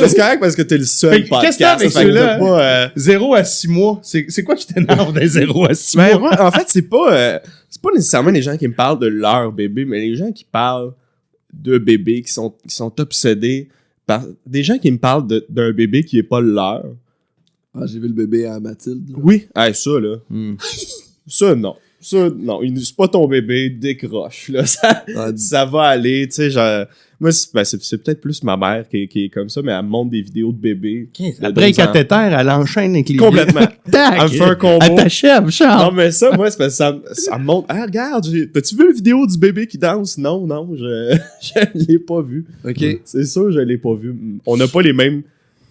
[0.09, 1.43] C'est correct parce que t'es le seul podcast.
[1.43, 3.99] qu'est-ce que t'as avec ceux-là, t'as pas, euh, 0 à 6 mois.
[4.03, 6.31] C'est, c'est quoi qui t'énerve des 0 à 6 Ben, mois?
[6.37, 7.39] moi, en fait, c'est pas, euh,
[7.69, 10.45] c'est pas nécessairement les gens qui me parlent de leur bébé, mais les gens qui
[10.45, 10.93] parlent
[11.53, 13.69] de bébés, qui sont, qui sont obsédés
[14.07, 16.85] par des gens qui me parlent de- d'un bébé qui est pas leur.
[17.75, 19.11] Ah, J'ai vu le bébé à Mathilde.
[19.11, 19.17] là.
[19.23, 19.47] Oui.
[19.55, 20.17] Ah, ça, là.
[20.29, 20.55] Hmm.
[21.27, 21.77] Ça, non.
[22.01, 22.63] Ça, non.
[22.63, 24.65] Il- C'est pas ton bébé, décroche, là.
[24.67, 25.05] Ça,
[25.37, 26.87] ça va aller, tu sais, genre...
[27.23, 29.73] Moi, c'est ben, c'est- c'est peut-être plus ma mère qui, qui est comme ça, mais
[29.73, 31.07] elle me montre des vidéos de bébés.
[31.43, 33.61] Après le cathéter, elle enchaîne avec les Complètement.
[33.93, 34.15] Tac!
[34.17, 34.79] Elle me fait un combo.
[34.89, 35.95] Elle t'achève, Non, Charles.
[35.95, 37.67] mais ça, moi, c'est parce que ça, me- ça me montre.
[37.69, 40.17] Ah, regarde, t'as-tu vu la vidéo du bébé qui danse?
[40.17, 42.47] Non, non, je, je l'ai pas vu.
[42.67, 42.83] OK.
[43.05, 44.17] C'est sûr, je l'ai pas vu.
[44.47, 45.23] On n'a pas les mêmes.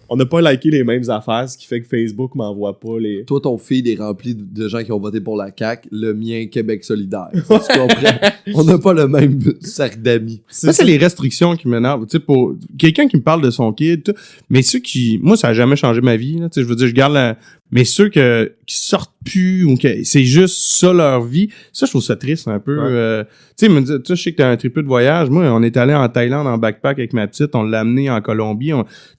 [0.09, 3.23] On n'a pas liké les mêmes affaires, ce qui fait que Facebook m'envoie pas les.
[3.25, 5.87] Toi, ton feed est rempli de gens qui ont voté pour la CAQ.
[5.91, 7.29] Le mien, Québec solidaire.
[7.33, 8.29] Tu comprends?
[8.55, 10.41] On n'a pas le même cercle d'amis.
[10.49, 12.05] Ça, c'est les restrictions qui m'énervent.
[12.05, 14.13] Tu sais, pour quelqu'un qui me parle de son kid, tout,
[14.49, 16.39] mais ceux qui, moi, ça a jamais changé ma vie.
[16.39, 17.37] Là, tu sais, je veux dire, je garde la,
[17.71, 21.91] mais ceux que, qui sortent plus ou que c'est juste ça leur vie, ça, je
[21.91, 22.77] trouve ça triste un peu.
[22.77, 22.87] Ouais.
[22.89, 23.23] euh,
[23.57, 25.29] tu sais, je sais que t'as un triple de voyage.
[25.29, 28.21] Moi, on est allé en Thaïlande en backpack avec ma petite, on l'a amené en
[28.21, 28.71] Colombie.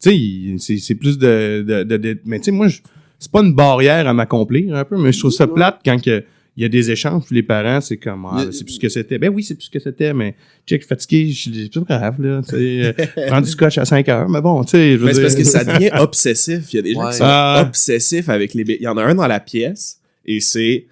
[0.03, 2.81] Tu sais, c'est, c'est plus de, de, de, de- mais tu sais, moi, je-
[3.19, 6.25] c'est pas une barrière à m'accomplir un peu, mais je trouve ça plate quand que
[6.61, 8.81] il y a des échanges, puis les parents, c'est comme, ah, ben, c'est plus ce
[8.81, 9.19] que c'était.
[9.19, 10.35] Ben oui, c'est plus ce que c'était, mais
[10.67, 12.43] check, fatigué, je suis c'est pas grave, là.
[12.43, 15.07] Tu sais, euh, prendre du scotch à 5 heures, mais bon, tu sais, je veux
[15.07, 16.73] Mais c'est dire- parce que ça devient obsessif.
[16.73, 17.11] Il y a des gens Ouais.
[17.13, 17.65] qui sont Ah.
[17.67, 18.79] obsessifs avec les bébés.
[18.81, 20.87] Il y en a un dans la pièce et c'est.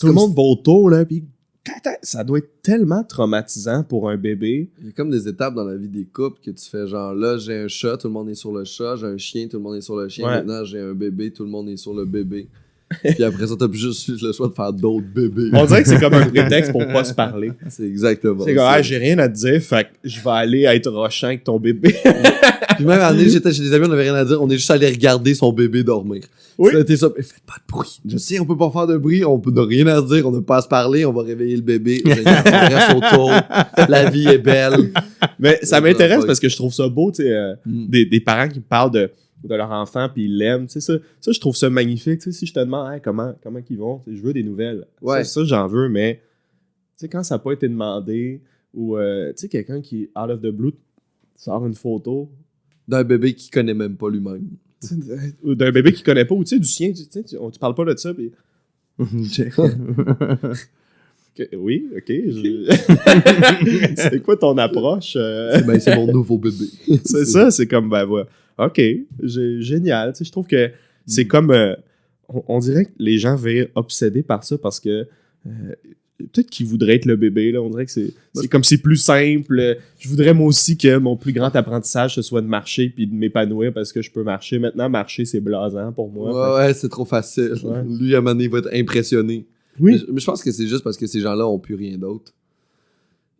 [0.00, 1.24] Tout le monde va autour, là, puis
[2.02, 4.70] ça doit être tellement traumatisant pour un bébé.
[4.80, 7.12] Il y a comme des étapes dans la vie des couples que tu fais genre
[7.14, 9.56] là, j'ai un chat, tout le monde est sur le chat, j'ai un chien, tout
[9.56, 10.26] le monde est sur le chien.
[10.26, 10.36] Ouais.
[10.36, 12.46] Maintenant, j'ai un bébé, tout le monde est sur le bébé.
[13.02, 15.50] Puis après ça, t'as plus juste le choix de faire d'autres bébés.
[15.52, 17.52] On dirait que c'est comme un prétexte pour pas se parler.
[17.68, 18.44] C'est exactement.
[18.44, 21.28] C'est comme, ah, j'ai rien à te dire, fait que je vais aller être rochant
[21.28, 21.94] avec ton bébé.
[22.76, 24.70] Puis même donné, j'étais chez des amis, on avait rien à dire, on est juste
[24.70, 26.22] allé regarder son bébé dormir.
[26.58, 26.72] Oui.
[26.96, 27.08] Ça.
[27.16, 28.00] Mais Faites pas de bruit.
[28.06, 30.30] Je sais, on peut pas faire de bruit, on peut- n'a rien à dire, on
[30.32, 32.02] n'a pas à se parler, on va réveiller le bébé.
[32.06, 33.30] On reste autour.
[33.88, 34.90] La vie est belle.
[35.38, 37.86] Mais ça m'intéresse parce que je trouve ça beau, tu sais, euh, Mm.
[37.88, 39.10] des, des parents qui parlent de,
[39.44, 42.32] de leur enfant puis ils l'aiment, tu sais, ça, ça, je trouve ça magnifique, tu
[42.32, 44.86] sais, si je te demande, Hey, comment, comment ils vont, je veux des nouvelles.
[45.02, 45.24] Ouais.
[45.24, 46.20] Ça, ça, j'en veux, mais, tu
[46.98, 48.40] sais, quand ça n'a pas été demandé,
[48.74, 50.72] ou, euh, tu sais, quelqu'un qui, out of the blue,
[51.34, 52.30] sort une photo,
[52.88, 54.48] D'un bébé qui connaît même pas lui-même.
[55.42, 57.50] ou d'un bébé qu'il connaît pas, ou tu sais, du sien, tu sais, tu, on-
[57.50, 58.32] tu parles pas de ça, puis,
[61.58, 65.14] oui, ok, je- c'est quoi ton approche?
[65.16, 65.60] euh?
[65.62, 66.64] Ben, c'est mon nouveau bébé.
[67.04, 68.26] c'est ça, c'est comme, ben voilà.
[68.58, 68.80] OK,
[69.22, 70.12] génial.
[70.12, 70.70] Tu sais, je trouve que
[71.06, 71.28] c'est Mm.
[71.28, 71.50] comme.
[71.50, 71.74] euh,
[72.28, 75.06] on, on dirait que les gens virent obsédés par ça parce que.
[75.46, 75.50] euh,
[76.18, 77.60] Peut-être qu'ils voudraient être le bébé, là.
[77.60, 79.76] On dirait que c'est c'est comme c'est plus simple.
[79.98, 83.14] Je voudrais moi aussi que mon plus grand apprentissage ce soit de marcher puis de
[83.14, 84.58] m'épanouir parce que je peux marcher.
[84.58, 86.32] Maintenant, marcher, c'est blasant pour moi.
[86.58, 87.52] Ouais, ouais, c'est trop facile.
[87.62, 87.82] Ouais.
[88.00, 89.44] Lui, à un moment donné, il va être impressionné.
[89.78, 89.92] Oui.
[89.92, 91.98] Mais, je- mais je pense que c'est juste parce que ces gens-là ont plus rien
[91.98, 92.32] d'autre.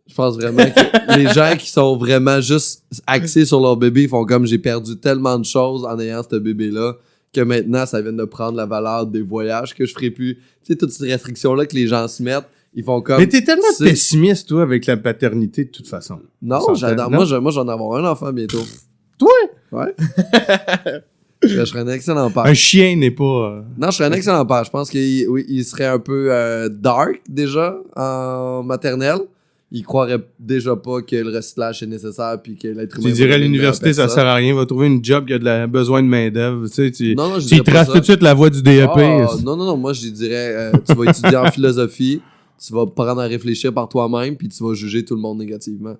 [0.08, 4.08] Je pense vraiment que les gens qui sont vraiment juste axés sur leur bébé ils
[4.08, 6.94] font comme j'ai perdu tellement de choses en ayant ce bébé-là
[7.32, 10.36] que maintenant ça vient de prendre la valeur des voyages que je ferai plus.
[10.36, 13.18] Tu sais, toutes ces restrictions-là que les gens se mettent, ils font comme.
[13.18, 16.20] Mais t'es tellement pessimiste, toi, avec la paternité, de toute façon.
[16.40, 17.10] Non, j'adore.
[17.10, 18.62] Moi, je, moi, j'en ai avoir un enfant bientôt.
[19.18, 19.30] Toi?
[19.72, 19.94] Ouais.
[19.98, 21.02] je, serais-
[21.42, 22.44] je serais un excellent père.
[22.46, 23.24] Un chien n'est pas...
[23.24, 24.64] euh, Non, je serais un excellent père.
[24.64, 29.18] Je pense qu'il oui, il serait un peu euh, dark déjà en maternelle.
[29.72, 33.08] Il croirait déjà pas que le recyclage est nécessaire puis que l'être humain.
[33.08, 34.54] Tu dirais à l'université, ça sert à rien.
[34.54, 36.68] Va trouver une job qui a de la, besoin de main-d'œuvre.
[36.68, 38.88] Tu sais, tu, Non, non, je tu traces tout de suite la voie du DEP.
[38.94, 42.20] Ah, non, non, non, moi je dirais, euh, tu vas étudier en philosophie,
[42.64, 45.96] tu vas prendre à réfléchir par toi-même, puis tu vas juger tout le monde négativement.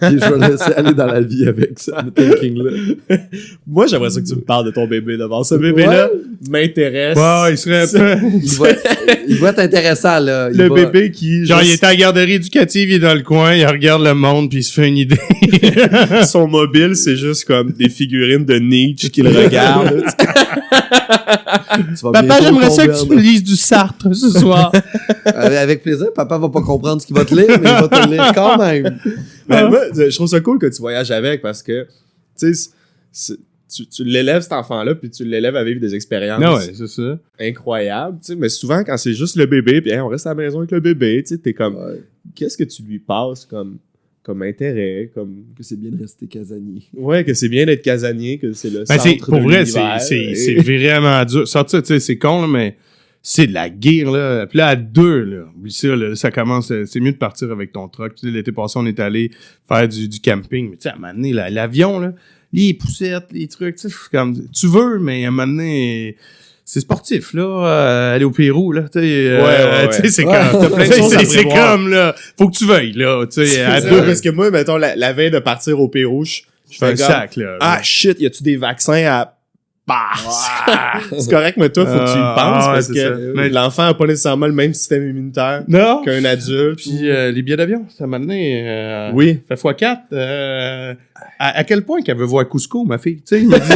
[0.00, 2.70] Puis je vais laisser aller dans la vie avec ça, thinking-là.
[3.66, 5.44] Moi, j'aimerais ça que tu me parles de ton bébé d'abord.
[5.44, 6.10] Ce bébé-là
[6.48, 7.16] m'intéresse.
[7.16, 8.26] Ouais, il serait un peu.
[8.42, 8.68] Il va,
[9.28, 10.48] il va être intéressant, là.
[10.52, 11.44] Il le va- bébé qui.
[11.44, 14.04] Genre, je il est à la garderie éducative, il est dans le coin, il regarde
[14.04, 15.18] le monde, puis il se fait une idée.
[16.26, 20.04] Son mobile, c'est juste comme des figurines de Nietzsche qui le regardent.
[21.74, 24.70] tu vas Papa, j'aimerais ça que tu me lises du Sartre ce soir.
[25.24, 27.88] Avec avec plaisir, papa va pas comprendre ce qu'il va te lire, mais il va
[27.88, 28.98] te lire quand même.
[29.48, 31.86] Mais moi, je trouve ça cool que tu voyages avec parce que,
[32.38, 33.36] tu sais,
[33.74, 36.86] tu, tu l'élèves cet enfant-là, puis tu l'élèves à vivre des expériences non, ouais, c'est
[36.86, 37.18] ça.
[37.40, 38.36] incroyables, tu sais.
[38.36, 40.70] Mais souvent, quand c'est juste le bébé, puis hey, on reste à la maison avec
[40.70, 42.00] le bébé, tu sais, t'es comme, Ouais,
[42.34, 43.78] qu'est-ce que tu lui passes comme,
[44.22, 46.82] comme intérêt, comme, que c'est bien de rester casanier.
[46.94, 49.64] ouais, que c'est bien d'être casanier, que c'est le Ben, centre c'est, pour de vrai,
[49.66, 51.48] c'est, l'univers, c'est, et- c'est vraiment dur.
[51.48, 52.76] Sortir, tu sais, c'est con, là, mais
[53.26, 54.46] c'est de la guerre, là.
[54.46, 57.50] Puis là, à deux, là, oublie ça, là, ça commence, euh, c'est mieux de partir
[57.50, 58.14] avec ton truck.
[58.14, 59.30] Tu sais, l'été passé, on est allé
[59.66, 60.68] faire du, du camping.
[60.70, 62.12] Mais tu sais, à un moment donné, là, l'avion, là,
[62.52, 66.16] les poussettes, les trucs, tu sais, comme, tu veux, mais à un moment donné,
[66.66, 70.02] c'est sportif, là, euh, aller au Pérou, là, tu sais, euh, Ouais, ouais, tu sais,
[70.02, 70.08] ouais.
[70.10, 70.50] c'est Ouais.
[70.52, 73.46] comme, T'as plein de choses à c'est, comme, là, faut que tu veuilles, là, tu
[73.46, 74.04] sais, à deux.
[74.04, 77.36] parce que moi, mettons, la, la veille de partir au Pérou, je fais un sac,
[77.36, 77.56] là.
[77.60, 79.30] Ah shit, y a-tu des vaccins à.
[79.86, 80.12] Bah!
[81.18, 83.34] c'est correct, mais toi, faut que tu y Ah, penses ouais, parce que.
[83.36, 86.00] Mais- l'enfant a pas nécessairement le même système immunitaire non!
[86.02, 86.78] qu'un adulte.
[86.78, 88.62] Puis euh, les billets d'avion, ça m'a donné.
[88.66, 89.40] Euh, Oui.
[89.46, 89.96] Fait x4.
[90.14, 90.94] Euh,
[91.38, 93.16] à, à quel point qu'elle veut voir Cusco, ma fille?
[93.16, 93.72] Tu sais, il m'a dit.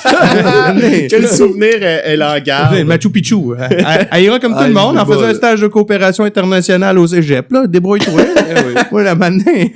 [1.10, 2.78] Quel souvenir elle, elle en garde?
[2.84, 3.34] Machu Picchu.
[3.58, 6.22] Elle, elle- elle ira comme tout Ah, le monde en faisant un stage de coopération
[6.24, 7.50] internationale au cégep.
[7.50, 8.22] Là, débrouille-toi.
[8.92, 9.72] Moi, la manée.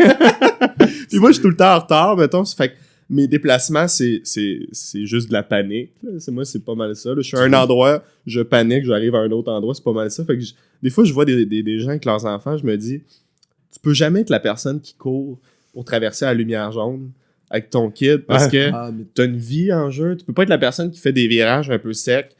[1.10, 2.44] Puis moi, je suis tout le temps en retard, mettons.
[2.44, 2.74] ça Fait que
[3.12, 5.90] mes déplacements, c'est, c'est, c'est juste de la panique.
[6.02, 6.18] là.
[6.18, 7.10] C'est, moi, c'est pas mal ça.
[7.10, 7.16] là.
[7.18, 10.10] Je suis à un endroit, je panique, j'arrive à un autre endroit, c'est pas mal
[10.10, 10.24] ça.
[10.24, 12.64] Fait que je- des fois, je vois des, des, des gens avec leurs enfants, je
[12.66, 13.02] me dis,
[13.72, 15.38] tu peux jamais être la personne qui court
[15.72, 17.10] pour traverser la lumière jaune
[17.50, 20.16] avec ton kid parce que Ah, t'as une vie en jeu.
[20.16, 22.34] Tu peux pas être la personne qui fait des virages un peu secs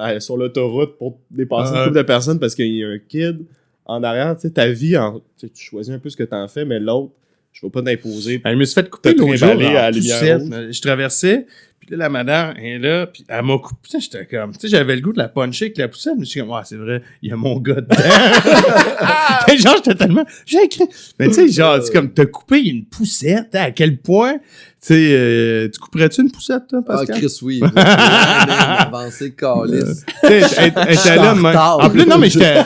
[0.00, 3.44] euh, sur l'autoroute pour dépasser une couple de personnes parce qu'il y a un kid
[3.84, 4.34] en arrière.
[4.36, 7.12] Tu sais, ta vie, en, tu choisis un peu ce que t'en fais, mais l'autre,
[7.54, 8.42] je vais pas t'imposer.
[8.44, 9.48] Elle me suis fait couper l'autre jour.
[9.48, 10.38] à la lumière.
[10.70, 11.46] Je traversais,
[11.86, 13.76] puis là, la madame est là, puis elle m'a coupé.
[13.82, 16.24] Putain, J'étais comme, tu sais, j'avais le goût de la puncher avec la poussette, mais
[16.24, 17.96] je suis comme, ouais, c'est vrai, il y a mon gars dedans.
[19.56, 20.84] Genre, j'étais tellement, j'ai écrit.
[21.18, 24.40] Mais tu sais, genre, c'est comme, t'as coupé une poussette, hein, à quel point, tu
[24.80, 27.18] sais, euh, tu couperais-tu une poussette, toi, Ah, Pascal?
[27.18, 27.60] Chris, oui.
[27.76, 30.04] Avancé, calice.
[30.22, 31.34] Tu sais, là
[31.78, 32.56] en plus, non, mais j'étais,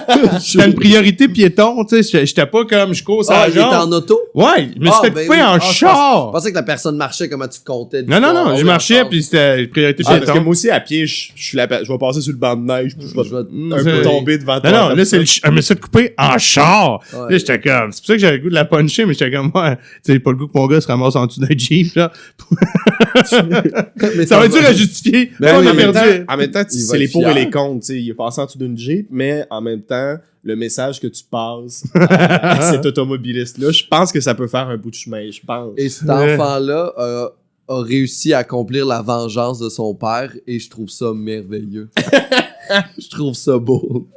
[0.41, 3.61] j'étais une priorité piéton, tu sais, j'étais- pas comme, je cours Ah, ça il était
[3.63, 4.19] en auto?
[4.35, 5.43] Ouais, suis Ah, fait ben oui.
[5.43, 6.27] en Ah, char.
[6.29, 8.03] Je pensais que la personne marchait comment tu comptais.
[8.05, 11.07] Non, non, non, je marchais, puis c'était priorité Ah, parce que moi aussi, à pied,
[11.07, 13.25] je, je suis la je vais passer sur le banc de neige, puis je vais
[13.29, 14.71] Je vais- un c'est- peu tomber devant toi.
[14.71, 17.01] Non, non, là, c'est elle me s'est coupé en char.
[17.13, 17.33] Ouais.
[17.33, 19.31] Là, j'étais comme, c'est pour ça que j'avais le goût de la puncher, mais j'étais
[19.31, 21.49] comme, ouais, tu sais, pas le goût que mon gars se ramasse en dessous d'un
[21.57, 22.13] Jeep, là.
[24.17, 25.33] Mais Ça va être dur à justifier.
[25.41, 27.81] Ben on oui, en, même temps, en même temps, c'est les pour et les contre.
[27.81, 28.01] tu sais.
[28.01, 31.23] Il est passé en dessous d'une Jeep, mais en même temps, le message que tu
[31.31, 35.31] passes à, à cet automobiliste-là, je pense que ça peut faire un bout de chemin.
[35.31, 35.73] Je pense.
[35.77, 37.29] Et cet enfant-là a,
[37.69, 41.89] a réussi à accomplir la vengeance de son père et je trouve ça merveilleux.
[42.99, 44.09] je trouve ça beau.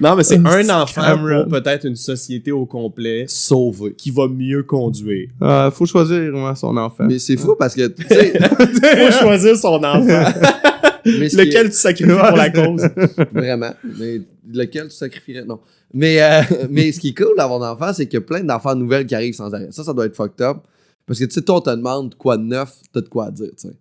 [0.00, 1.16] Non, mais c'est un enfant
[1.48, 3.94] peut-être une société au complet Sauvé.
[3.96, 5.28] qui va mieux conduire.
[5.40, 7.04] Ah, faut choisir, son enfant.
[7.08, 10.02] Mais c'est fou parce que, tu sais, Faut choisir son enfant.
[11.04, 12.88] mais est- Lequel tu sacrifies pour la cause?
[13.32, 13.72] Vraiment.
[13.98, 14.20] Mais
[14.52, 15.44] lequel tu sacrifierais?
[15.44, 15.60] Non.
[15.94, 18.42] Mais, euh, mais ce qui est cool d'avoir un enfant, c'est qu'il y a plein
[18.42, 19.68] d'enfants nouvelles qui arrivent sans arrêt.
[19.70, 20.58] Ça, ça doit être fucked up.
[21.06, 23.48] Parce que, tu sais, toi, on te demande quoi de neuf, t'as de quoi dire,
[23.58, 23.74] tu sais.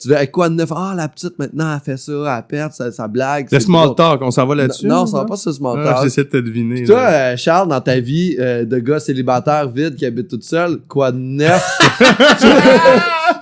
[0.00, 0.70] Tu veux, quoi de neuf?
[0.74, 3.48] Ah, la petite, maintenant, elle fait ça, elle perd, ça, blague.
[3.50, 4.86] Le c'est small talk, on s'en va là-dessus.
[4.86, 5.22] Non, ça là?
[5.24, 6.00] va pas sur le small Ah.
[6.04, 6.84] J'essaie de te deviner.
[6.84, 10.78] Toi, euh, Charles, dans ta vie euh, de gars célibataire vide qui habite toute seule,
[10.86, 11.64] quoi de neuf?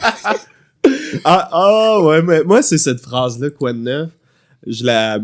[1.24, 4.10] Ah, ah, ouais, mais moi, c'est cette phrase-là, quoi de neuf.
[4.66, 5.18] Je la,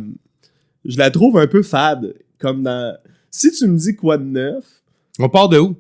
[0.85, 2.15] je la trouve un peu fade.
[2.39, 2.97] Comme dans.
[3.31, 4.65] Si tu me dis quoi de neuf,
[5.19, 5.77] On part de où?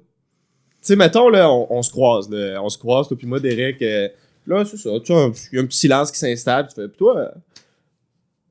[0.83, 3.39] Tu sais, mettons, là, on, on se croise, là, on se croise, toi, puis moi,
[3.41, 4.09] Derek, euh,
[4.47, 6.89] là, c'est ça, tu vois, il y a un petit silence qui s'installe, tu fais,
[6.89, 7.33] Puis toi,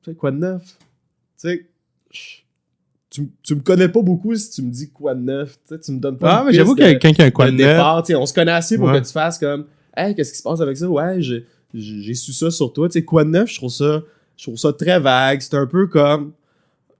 [0.02, 0.62] tu sais, quoi de neuf?
[1.40, 1.66] Tu sais,
[3.10, 5.80] tu, tu me connais pas beaucoup si tu me dis quoi de neuf, tu sais,
[5.80, 7.24] tu me donnes pas Ah, mais j'avoue piste qu'il y a de- quelqu'un qui a
[7.26, 8.10] un quoi de de neuf.
[8.16, 9.00] on se connaît assez pour Ouais.
[9.00, 10.88] que tu fasses comme Hey, qu'est-ce qui se passe avec ça?
[10.88, 12.88] Ouais, j'ai j'ai- j'ai su ça sur toi.
[12.88, 14.02] Tu sais, quoi de neuf, je trouve ça,
[14.36, 15.40] je trouve ça très vague.
[15.42, 16.32] C'est un peu comme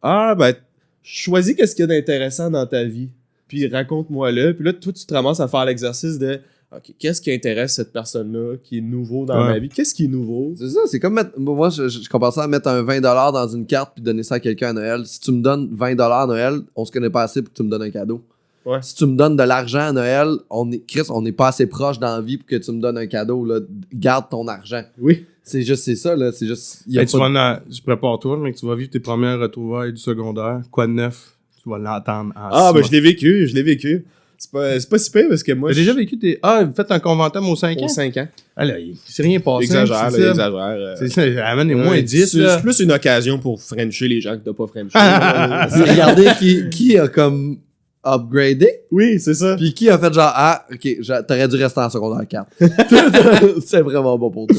[0.03, 0.55] Ah ben
[1.03, 3.09] choisis qu'est-ce qu'il y a d'intéressant dans ta vie.
[3.53, 4.55] Puis raconte-moi-le.
[4.55, 6.41] Puis là, toi, tu te ramasses à faire l'exercice de
[6.75, 9.53] OK, qu'est-ce qui intéresse cette personne-là qui est nouveau dans Ouais.
[9.53, 9.69] ma vie?
[9.69, 10.55] Qu'est-ce qui est nouveau?
[10.57, 11.39] C'est ça, c'est comme mettre.
[11.39, 14.23] Moi, je, je, je compare ça à mettre un 20$ dans une carte puis donner
[14.23, 15.05] ça à quelqu'un à Noël.
[15.05, 17.63] Si tu me donnes 20$ à Noël, on se connaît pas assez pour que tu
[17.63, 18.23] me donnes un cadeau.
[18.65, 18.79] Ouais.
[18.81, 21.67] Si tu me donnes de l'argent à Noël, on est, Chris, on n'est pas assez
[21.67, 23.45] proche dans la vie pour que tu me donnes un cadeau.
[23.45, 23.59] Là.
[23.93, 24.83] Garde ton argent.
[24.99, 25.27] Oui.
[25.43, 26.33] C'est juste, c'est ça, là.
[26.33, 26.85] C'est juste.
[26.87, 29.93] y a Hey, tu vas je prépare toi, mais tu vas vivre tes premières retrouvailles
[29.93, 30.63] du secondaire.
[30.71, 31.37] Quoi de neuf?
[31.63, 34.05] Tu vas l'entendre en Ah, ben je l'ai vécu, je l'ai vécu.
[34.37, 36.37] C'est pas, c'est pas si pire parce que moi, T'as je déjà vécu tes.
[36.43, 37.85] Ah, vous faites un conventum aux 5 ans?
[37.85, 38.29] aux 5 ans.
[38.57, 39.65] Ah là, il s'est rien passé.
[39.67, 40.31] Exagère, c'est là, ça.
[40.31, 40.55] exagère.
[40.61, 40.95] euh.
[40.99, 42.27] C'est ça, amène les moins Ouais, 10.
[42.27, 42.57] C'est là.
[42.57, 44.91] c'est plus une occasion pour frencher les gens que t'as pas frenché.
[44.91, 47.59] C'est regarder qui, qui a comme
[48.05, 49.57] upgradé, oui, c'est ça.
[49.57, 50.89] puis qui a fait genre, ah, ok,
[51.27, 52.51] t'aurais dû rester en secondaire 4.
[53.65, 54.57] c'est vraiment bon pour toi.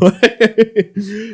[0.00, 0.92] Ouais,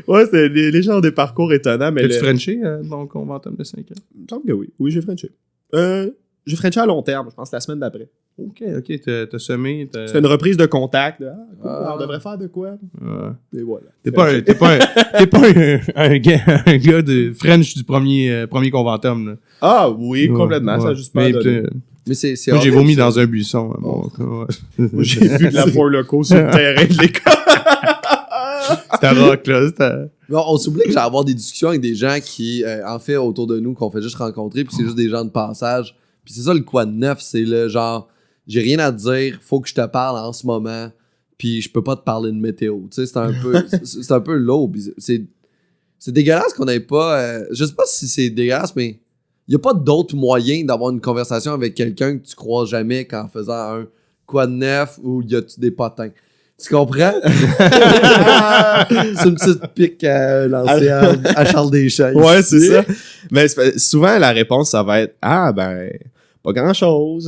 [0.09, 3.07] ouais c'est les, les gens ont des parcours étonnants, mais T'as-tu le- Frenché euh, ton
[3.07, 3.85] conventum de 5 ans?
[4.17, 4.69] il me semble que oui.
[4.79, 5.31] Oui, j'ai frenché.
[5.75, 6.11] Euh,
[6.47, 8.09] j'ai frenché à long terme, je pense, la semaine d'après.
[8.39, 9.01] Ok, ok,
[9.31, 9.89] t'as semé.
[9.93, 11.21] t'as- C'était une reprise de contact.
[11.21, 11.35] là.
[11.37, 11.95] Ah, cool, Ah.
[11.95, 12.71] on devrait faire de quoi?
[13.01, 13.59] Ouais.
[13.59, 13.87] Et voilà.
[14.03, 14.79] T'es pas, un, t'es pas, un,
[15.19, 19.29] t'es pas un, un gars, un gars de French du premier, euh, premier conventum.
[19.29, 19.35] Là.
[19.61, 20.81] Ah oui, Ouais, complètement.
[20.81, 20.97] Ça a ouais.
[20.97, 21.29] juste pas
[22.09, 23.03] Mais c'est, Moi, j'ai vomi ça.
[23.03, 23.71] dans un buisson.
[23.73, 24.03] à mon-
[24.41, 24.47] ouais.
[24.93, 27.33] Moi, j'ai vu de la four loco sur le terrain de l'école.
[28.95, 30.07] C'était rock, là.
[30.29, 32.99] Bon, on s'oublie que j'ai à avoir des discussions avec des gens qui, euh, en
[32.99, 35.95] fait, autour de nous, qu'on fait juste rencontrer, puis c'est juste des gens de passage.
[36.25, 38.09] Puis c'est ça le quoi de neuf, c'est le genre,
[38.47, 40.91] j'ai rien à te dire, faut que je te parle en ce moment,
[41.39, 42.81] puis je peux pas te parler de météo.
[42.91, 45.25] Tu sais, c'est un peu, c'est c'est un peu puis C'est,
[45.99, 49.01] c'est dégueulasse qu'on ait pas, euh, je sais pas si c'est dégueulasse, mais
[49.49, 53.05] il y a pas d'autre moyen d'avoir une conversation avec quelqu'un que tu crois jamais
[53.05, 53.87] qu'en faisant un
[54.27, 56.11] quoi de neuf ou y a-tu des potins.
[56.63, 57.15] Tu comprends?
[57.25, 62.13] c'est une petite pique à lancer à, à Charles Deschamps.
[62.13, 62.85] ouais, c'est ça.
[63.31, 65.91] Mais souvent, la réponse, ça va être Ah, ben,
[66.43, 67.27] pas grand chose.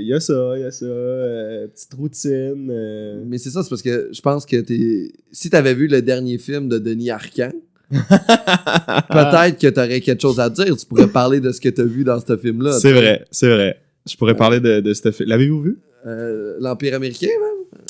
[0.00, 0.84] Il y a ça, il y a ça.
[0.86, 2.68] euh, petite routine.
[2.70, 3.22] euh.
[3.26, 5.12] Mais c'est ça, c'est parce que je pense que t'es.
[5.32, 7.52] Si t'avais vu le dernier film de Denis Arcand,
[7.90, 10.76] peut-être que t'aurais quelque chose à dire.
[10.76, 12.72] Tu pourrais parler de ce que t'as vu dans ce film-là.
[12.78, 13.80] C'est vrai, c'est vrai.
[14.08, 15.28] Je pourrais parler de, de ce film.
[15.28, 15.78] L'avez-vous vu?
[16.06, 17.80] Euh, L'Empire américain, man.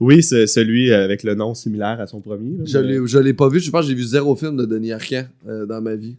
[0.00, 2.58] Oui, c'est celui avec le nom similaire à son premier.
[2.58, 3.60] là, Je mais- l'ai, je l'ai pas vu.
[3.60, 6.16] Je pense que j'ai vu zéro film de Denis Arcand euh, dans ma vie.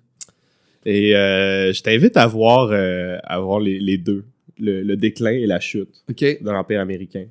[0.86, 4.26] Et euh, je t'invite à voir, euh, à voir les, les deux,
[4.60, 6.20] le, le déclin et la chute OK.
[6.20, 7.26] de l'Empire américain.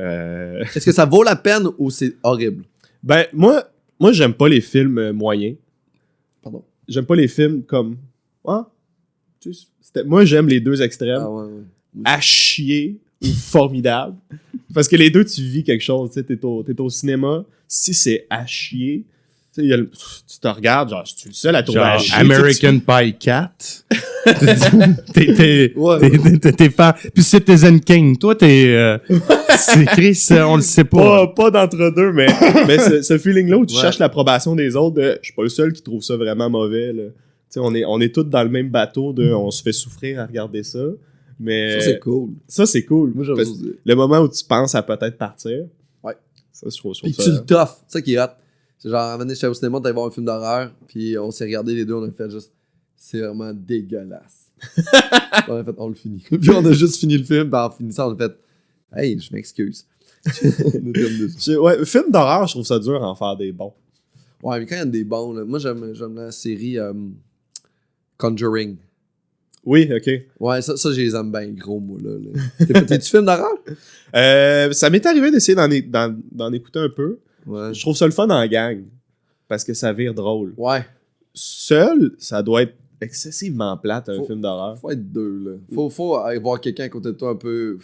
[0.00, 2.64] Euh, Est-ce que ça vaut la peine ou c'est horrible?
[3.02, 3.64] ben, moi,
[4.00, 5.56] moi j'aime pas les films euh, moyens.
[6.42, 6.64] Pardon?
[6.88, 7.96] J'aime pas les films comme...
[9.40, 11.20] Tu sais, c'était- moi, j'aime les deux extrêmes.
[11.20, 11.62] Ah ouais, ouais.
[12.04, 14.16] À chier ou formidable.
[14.74, 16.10] Parce que les deux, tu vis quelque chose.
[16.10, 16.44] Tu sais, t'es
[16.80, 17.44] au, cinéma.
[17.66, 19.04] Si c'est à chier,
[19.62, 22.00] il y a le- tu te regardes, genre, je suis le seul à trouver Genre,
[22.14, 22.18] à.
[22.20, 23.84] American Pie 4.
[25.14, 25.98] t'es, t'es, Ouais.
[26.00, 26.94] t'es, t'es, t'es, t'es fan.
[27.14, 28.16] Puis Citizen King.
[28.18, 28.98] Toi, t'es, euh,
[29.56, 31.50] c'est Chris, euh, on le sait pas, pas.
[31.50, 32.26] pas d'entre-deux, mais,
[32.66, 33.80] mais ce, ce feeling-là où tu Ouais.
[33.80, 36.92] cherches l'approbation des autres, de, je suis pas le seul qui trouve ça vraiment mauvais.
[36.92, 37.04] Là.
[37.04, 37.14] Tu
[37.50, 40.20] sais, on est, on est tous dans le même bateau de on se fait souffrir
[40.20, 40.80] à regarder ça.
[41.40, 42.30] Mais Ça, c'est cool.
[42.48, 43.12] ça, c'est cool.
[43.14, 43.72] Moi, j'aime Parce- ça aussi.
[43.84, 45.66] le moment où tu penses à peut-être partir.
[46.02, 46.14] Ouais.
[46.52, 47.76] Ça, je trouve, je Puis trouve tu le toffes.
[47.86, 48.26] C'est ça qui est hot.
[48.78, 51.30] C'est genre, à un moment donné, j'étais au cinéma, voir un film d'horreur, puis on
[51.30, 52.52] s'est regardé les deux, on a fait juste,
[52.96, 54.46] c'est vraiment dégueulasse.
[55.48, 56.24] on a fait, on le finit.
[56.30, 58.36] puis on a juste fini le film, puis en finissant, on a fait,
[58.96, 59.84] hey, je m'excuse.
[61.60, 63.72] Ouais, film d'horreur, je trouve ça dur à en faire des bons.
[64.42, 66.92] ouais, mais quand il y a des bons, là, moi j'aime, j'aime la série euh,
[68.16, 68.76] Conjuring.
[69.64, 70.10] Oui, ok.
[70.40, 72.10] Ouais, ça, ça je les aime bien gros, moi, là.
[72.18, 72.66] là.
[72.66, 73.52] T'es- T'es-tu film d'horreur?
[74.14, 77.18] Euh, ça m'est arrivé d'essayer d'en, é- d'en- d'en écouter un peu.
[77.48, 77.74] Ouais.
[77.74, 78.82] Je trouve ça le fun en gang.
[79.48, 80.52] Parce que ça vire drôle.
[80.56, 80.84] Ouais,
[81.34, 84.76] Seul, ça doit être excessivement plate, un Faut- film d'horreur.
[84.78, 85.50] faut être deux, là.
[85.74, 87.78] Faut, faut avoir quelqu'un à côté de toi un peu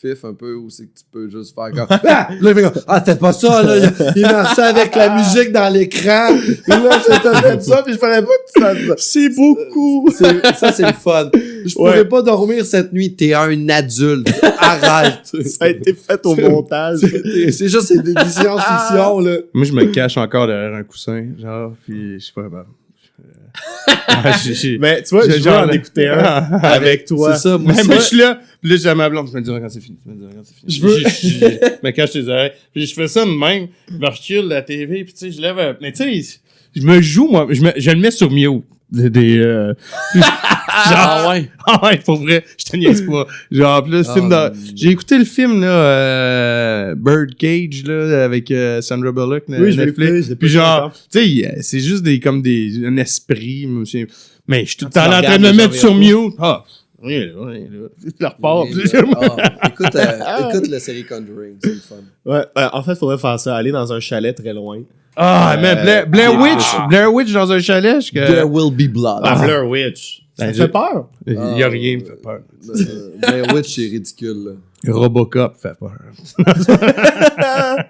[0.00, 1.86] fif, un peu, où c'est que tu peux juste faire comme.
[2.08, 2.28] Ah!
[2.40, 3.76] Là, il fait comme, ah, c'était pas ça, là.
[3.88, 6.30] Il, il marchait avec la musique dans l'écran.
[6.68, 8.94] Là, j'étais fait ça, puis je fallait pas que tu fasses ça.
[8.96, 10.08] C'est beaucoup!
[10.56, 11.30] Ça, c'est le fun.
[11.64, 11.90] Je Ouais.
[11.92, 13.14] pourrais pas dormir cette nuit.
[13.14, 14.28] T'es un adulte.
[14.58, 15.24] Arrête.
[15.46, 16.98] Ça a été fait au montage.
[17.00, 19.36] C'est juste des science-fiction, là.
[19.52, 22.64] Moi, je me cache encore derrière un coussin, genre, puis je sais pas, ben,
[24.24, 26.18] je- j'ai- j'ai- Mais tu vois, j'ai je vais en écouter un
[26.62, 27.34] avec toi.
[27.34, 27.72] C'est ça, moi.
[27.74, 29.68] Mais c'est- moi, je suis là, puis là, j'ai ma blonde, tu me diras quand
[29.68, 30.72] c'est fini, tu me diras quand c'est fini.
[30.74, 31.38] Je veux- Je, je-
[31.82, 34.62] je me cache tes oreilles, puis je fais ça de même, je me recule la
[34.62, 36.38] TV, puis tu sais, je lève, mais tu sais,
[36.76, 38.62] je me joue, moi, je, me, je le mets sur mute.
[38.90, 39.74] Des, des, euh,
[40.14, 41.50] genre, ouais.
[41.66, 43.26] ah ouais, pour vrai, je te niaise pas.
[43.50, 48.80] Genre, ce Ah, film de- j'ai écouté le film, là, euh, Birdcage, là, avec euh,
[48.80, 50.34] Sandra Bullock, Oui, je l'ai Netflix.
[50.38, 54.06] Puis genre, tu sais, euh, c'est juste des, comme des, un esprit, monsieur.
[54.46, 55.94] Mais je suis tout le Quand temps tu en le train de me mettre sur
[55.94, 56.34] mute.
[56.38, 56.64] Ah,
[57.00, 57.88] Rien là, rien là.
[58.20, 58.62] Je repars.
[58.64, 61.94] Euh, ah, écoute, euh, écoute la série Conjuring, c'est le fun.
[62.24, 64.78] Ouais, euh, en fait, faudrait faire ça, aller dans un chalet très loin.
[65.20, 66.86] Ah, Euh, mais Blair, Blair ah, Witch, ah.
[66.88, 68.18] Blair Witch dans un chalet, je que.
[68.24, 69.20] There will be blood.
[69.24, 70.22] Ah, Blair Witch.
[70.36, 71.08] Ça Ben, me je- fait peur.
[71.26, 72.40] Il y a rien qui me fait peur.
[72.68, 74.44] Euh, Blair Witch, c'est ridicule.
[74.84, 74.92] Là.
[74.92, 75.96] Robocop fait peur.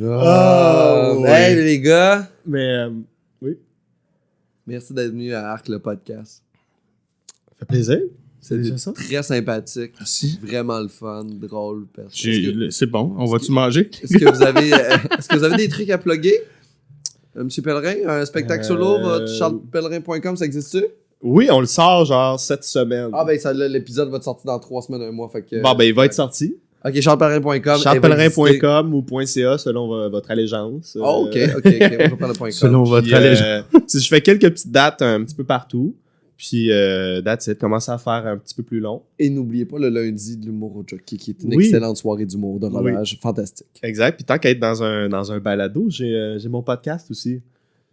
[0.00, 1.30] Oh, ouais.
[1.52, 2.90] Hey, les gars, Mais, euh,
[4.66, 6.42] merci d'être venus à Arc le podcast.
[7.48, 7.98] ça fait plaisir.
[8.44, 8.92] C'est déjà ça?
[8.92, 9.92] très sympathique.
[9.98, 10.38] Merci.
[10.42, 11.86] Vraiment le fun, drôle.
[12.70, 13.88] C'est bon, on va-tu manger?
[14.02, 16.34] est-ce que vous avez, euh, est-ce que vous avez des trucs à plugger?
[17.36, 20.84] Euh, Monsieur Pellerin, un spectacle solo, Euh, votre charlespellerin.com, ça existe-tu?
[21.22, 23.10] Oui, on le sort genre cette semaine.
[23.12, 25.28] Ah ben l'épisode va te sortir dans trois semaines, un mois.
[25.28, 26.56] Fait que, Bon, ben, il va être sorti.
[26.84, 27.78] Ok, charlespellerin.com.
[27.80, 30.98] charlespellerin.com ou .ca selon vo- votre allégeance.
[31.00, 32.50] Oh, ok, Euh, ok, ok.
[32.50, 33.40] Selon votre allégeance.
[33.74, 35.94] euh, si je fais quelques petites dates un petit peu partout.
[36.36, 37.58] Puis, euh, that's it.
[37.58, 39.02] Commence à faire un petit peu plus long.
[39.18, 41.64] Et n'oubliez pas le lundi de l'humour au jockey, qui est une Oui.
[41.66, 43.66] excellente soirée d'humour, de rodage, fantastique.
[43.82, 44.16] Exact.
[44.16, 47.40] Puis tant qu'à être dans un, dans un balado, j'ai euh, j'ai mon podcast aussi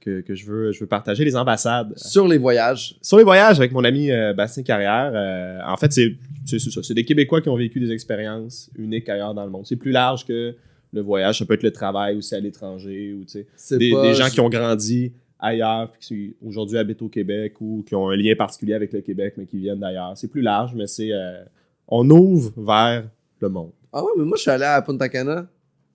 [0.02, 1.94] que, que je, veux, je veux partager, les ambassades.
[1.98, 5.92] Sur les voyages, Sur les voyages avec mon ami euh, Bastien Carrière, euh, en fait,
[5.92, 6.82] c'est ça.
[6.82, 9.66] C'est des Québécois qui ont vécu des expériences uniques ailleurs dans le monde.
[9.68, 10.56] C'est plus large que
[10.92, 11.40] le voyage.
[11.40, 14.02] Ça peut être le travail aussi à l'étranger ou tu sais, c'est des, pas...
[14.02, 18.10] des gens qui ont grandi ailleurs puis qui aujourd'hui habitent au Québec ou qui ont
[18.10, 20.14] un lien particulier avec le Québec mais qui viennent d'ailleurs.
[20.16, 21.44] C'est plus large, mais c'est euh,
[21.88, 23.04] on ouvre vers
[23.42, 23.72] le monde.
[23.94, 25.46] Ah ouais, mais moi je suis allé à Punta Cana.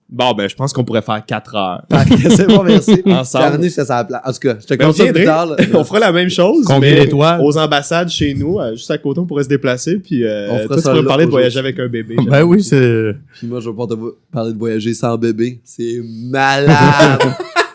[0.07, 1.85] Bon, ben, je pense qu'on pourrait faire 4 heures.
[2.29, 3.01] c'est bon, merci.
[3.07, 3.59] Ensemble.
[3.65, 4.21] La place.
[4.23, 5.47] En tout cas, je te Ben, plus tard.
[5.47, 5.55] là.
[5.73, 6.67] on fera la même chose.
[6.79, 7.41] Mais d'étoiles?
[7.41, 9.97] Aux ambassades chez nous, euh, juste à côté, on pourrait se déplacer.
[9.97, 12.17] Puis euh, On fera toi, tu pourrais parler de voyager avec un bébé.
[12.27, 13.15] Ben oui, c'est.
[13.33, 13.95] Puis moi, je vais pas te
[14.31, 15.59] parler de voyager sans bébé.
[15.63, 17.19] C'est malade.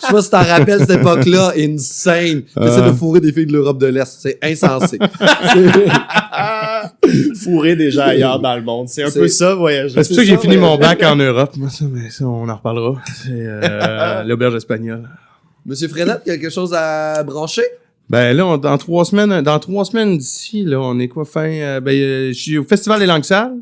[0.00, 2.42] Je sais pas si t'en rappelles cette époque-là, insane.
[2.42, 2.88] T'essaies Ah.
[2.88, 4.18] de fourrer des filles de l'Europe de l'Est.
[4.20, 4.98] C'est insensé.
[7.42, 8.88] Fourrer des gens ailleurs dans le monde.
[8.88, 9.88] C'est un peu ça, voyager.
[10.02, 11.52] C'est pour ça que j'ai fini mon bac en Europe.
[11.56, 13.00] Moi, ça, mais ça, on en reparlera.
[13.22, 15.08] C'est euh, l'auberge espagnole.
[15.66, 17.64] Monsieur Frenette, quelque chose à brancher?
[18.08, 21.46] Ben là, on- dans trois semaines, dans trois semaines d'ici, là, on est quoi fin?
[21.48, 23.52] euh, ben, euh, je suis au Festival des langues sales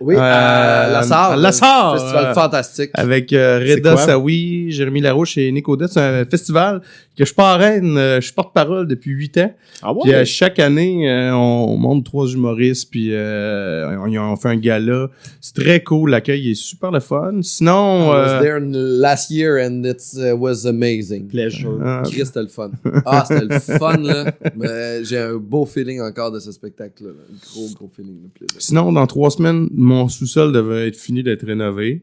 [0.00, 1.36] Oui, Euh, à La Sarre.
[1.36, 2.90] La Sarre, Festival fantastique.
[2.94, 3.96] avec euh, Reda?
[3.96, 5.90] Saoui, Jérémy Larouche et Odette.
[5.92, 6.80] C'est un festival
[7.18, 9.52] que je parraine, euh, je suis porte-parole depuis huit ans.
[9.82, 10.00] Ah ouais?
[10.04, 14.56] Puis à chaque année, euh, on monte trois humoristes, puis euh, on, on fait un
[14.56, 15.08] gala.
[15.40, 17.40] C'est très cool, l'accueil est super le fun.
[17.42, 21.26] Sinon, I was euh, there last year and it uh, was amazing.
[21.28, 21.78] Pleasure.
[21.82, 22.70] euh, Chris, c'était le fun.
[23.04, 24.32] Ah, c'était le fun, là.
[24.56, 27.10] Mais j'ai un beau feeling encore de ce spectacle-là.
[27.10, 27.24] là.
[27.30, 28.56] Un gros, gros feeling de plaisir.
[28.60, 32.02] sinon, dans trois semaines, mon sous-sol devait être fini d'être rénové.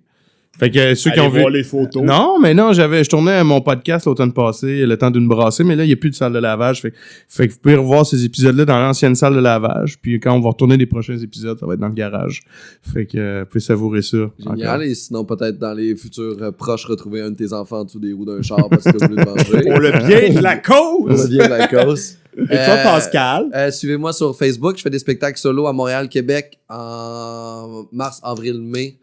[0.57, 1.39] Fait que ceux qui ont vu.
[1.41, 2.01] voir les photos.
[2.01, 5.75] Non, mais non, j'avais, je tournais mon podcast l'automne passé, le temps d'une brassée, mais
[5.75, 6.81] là, il n'y a plus de salle de lavage.
[6.81, 6.93] Fait,
[7.27, 9.97] fait que vous pouvez revoir ces épisodes-là dans l'ancienne salle de lavage.
[10.01, 12.41] Puis quand on va retourner les prochains épisodes, ça va être dans le garage.
[12.81, 14.17] Fait que euh, vous pouvez savourer ça.
[14.39, 14.69] Génial.
[14.69, 14.81] encore.
[14.83, 17.99] Et sinon, peut-être dans les futurs euh, proches, retrouver un de tes enfants en dessous
[17.99, 19.61] des roues d'un char parce que voulu le manger.
[19.69, 21.23] Pour le bien de la Pour cause.
[21.31, 22.17] le bien de la cause.
[22.37, 23.45] Et toi, Euh, Pascal?
[23.55, 24.75] Euh, Suivez-moi sur Facebook.
[24.77, 28.95] Je fais des spectacles solo à Montréal, Québec en mars, avril, mai.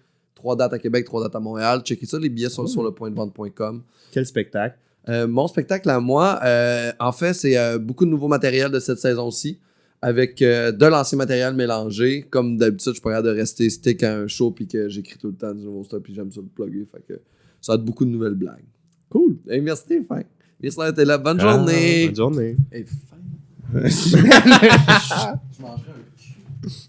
[0.42, 1.82] Trois dates à Québec, trois dates à Montréal.
[1.84, 3.80] Checkez ça, les billets sont sur le point de vente.com.
[4.10, 4.76] Quel spectacle?
[5.08, 8.80] Euh, mon spectacle à moi, euh, en fait, c'est euh, beaucoup de nouveau matériel de
[8.80, 9.60] cette saison-ci,
[10.00, 12.26] avec euh, de l'ancien matériel mélangé.
[12.28, 15.28] Comme d'habitude, je suis pas de rester stick à un show puis que j'écris tout
[15.28, 16.86] le temps du nouveau stuff puis j'aime ça le plugger.
[16.90, 17.20] Fait que
[17.60, 18.64] ça va être beaucoup de nouvelles blagues.
[19.10, 19.36] Cool.
[19.48, 20.24] Hey, merci, Stéphane.
[20.60, 21.18] Merci d'avoir été là.
[21.18, 22.06] Bonne Ah, journée.
[22.06, 22.56] Bonne journée.
[22.72, 23.16] Hey, fin.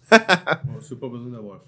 [0.82, 1.68] C'est pas besoin d'avoir faim.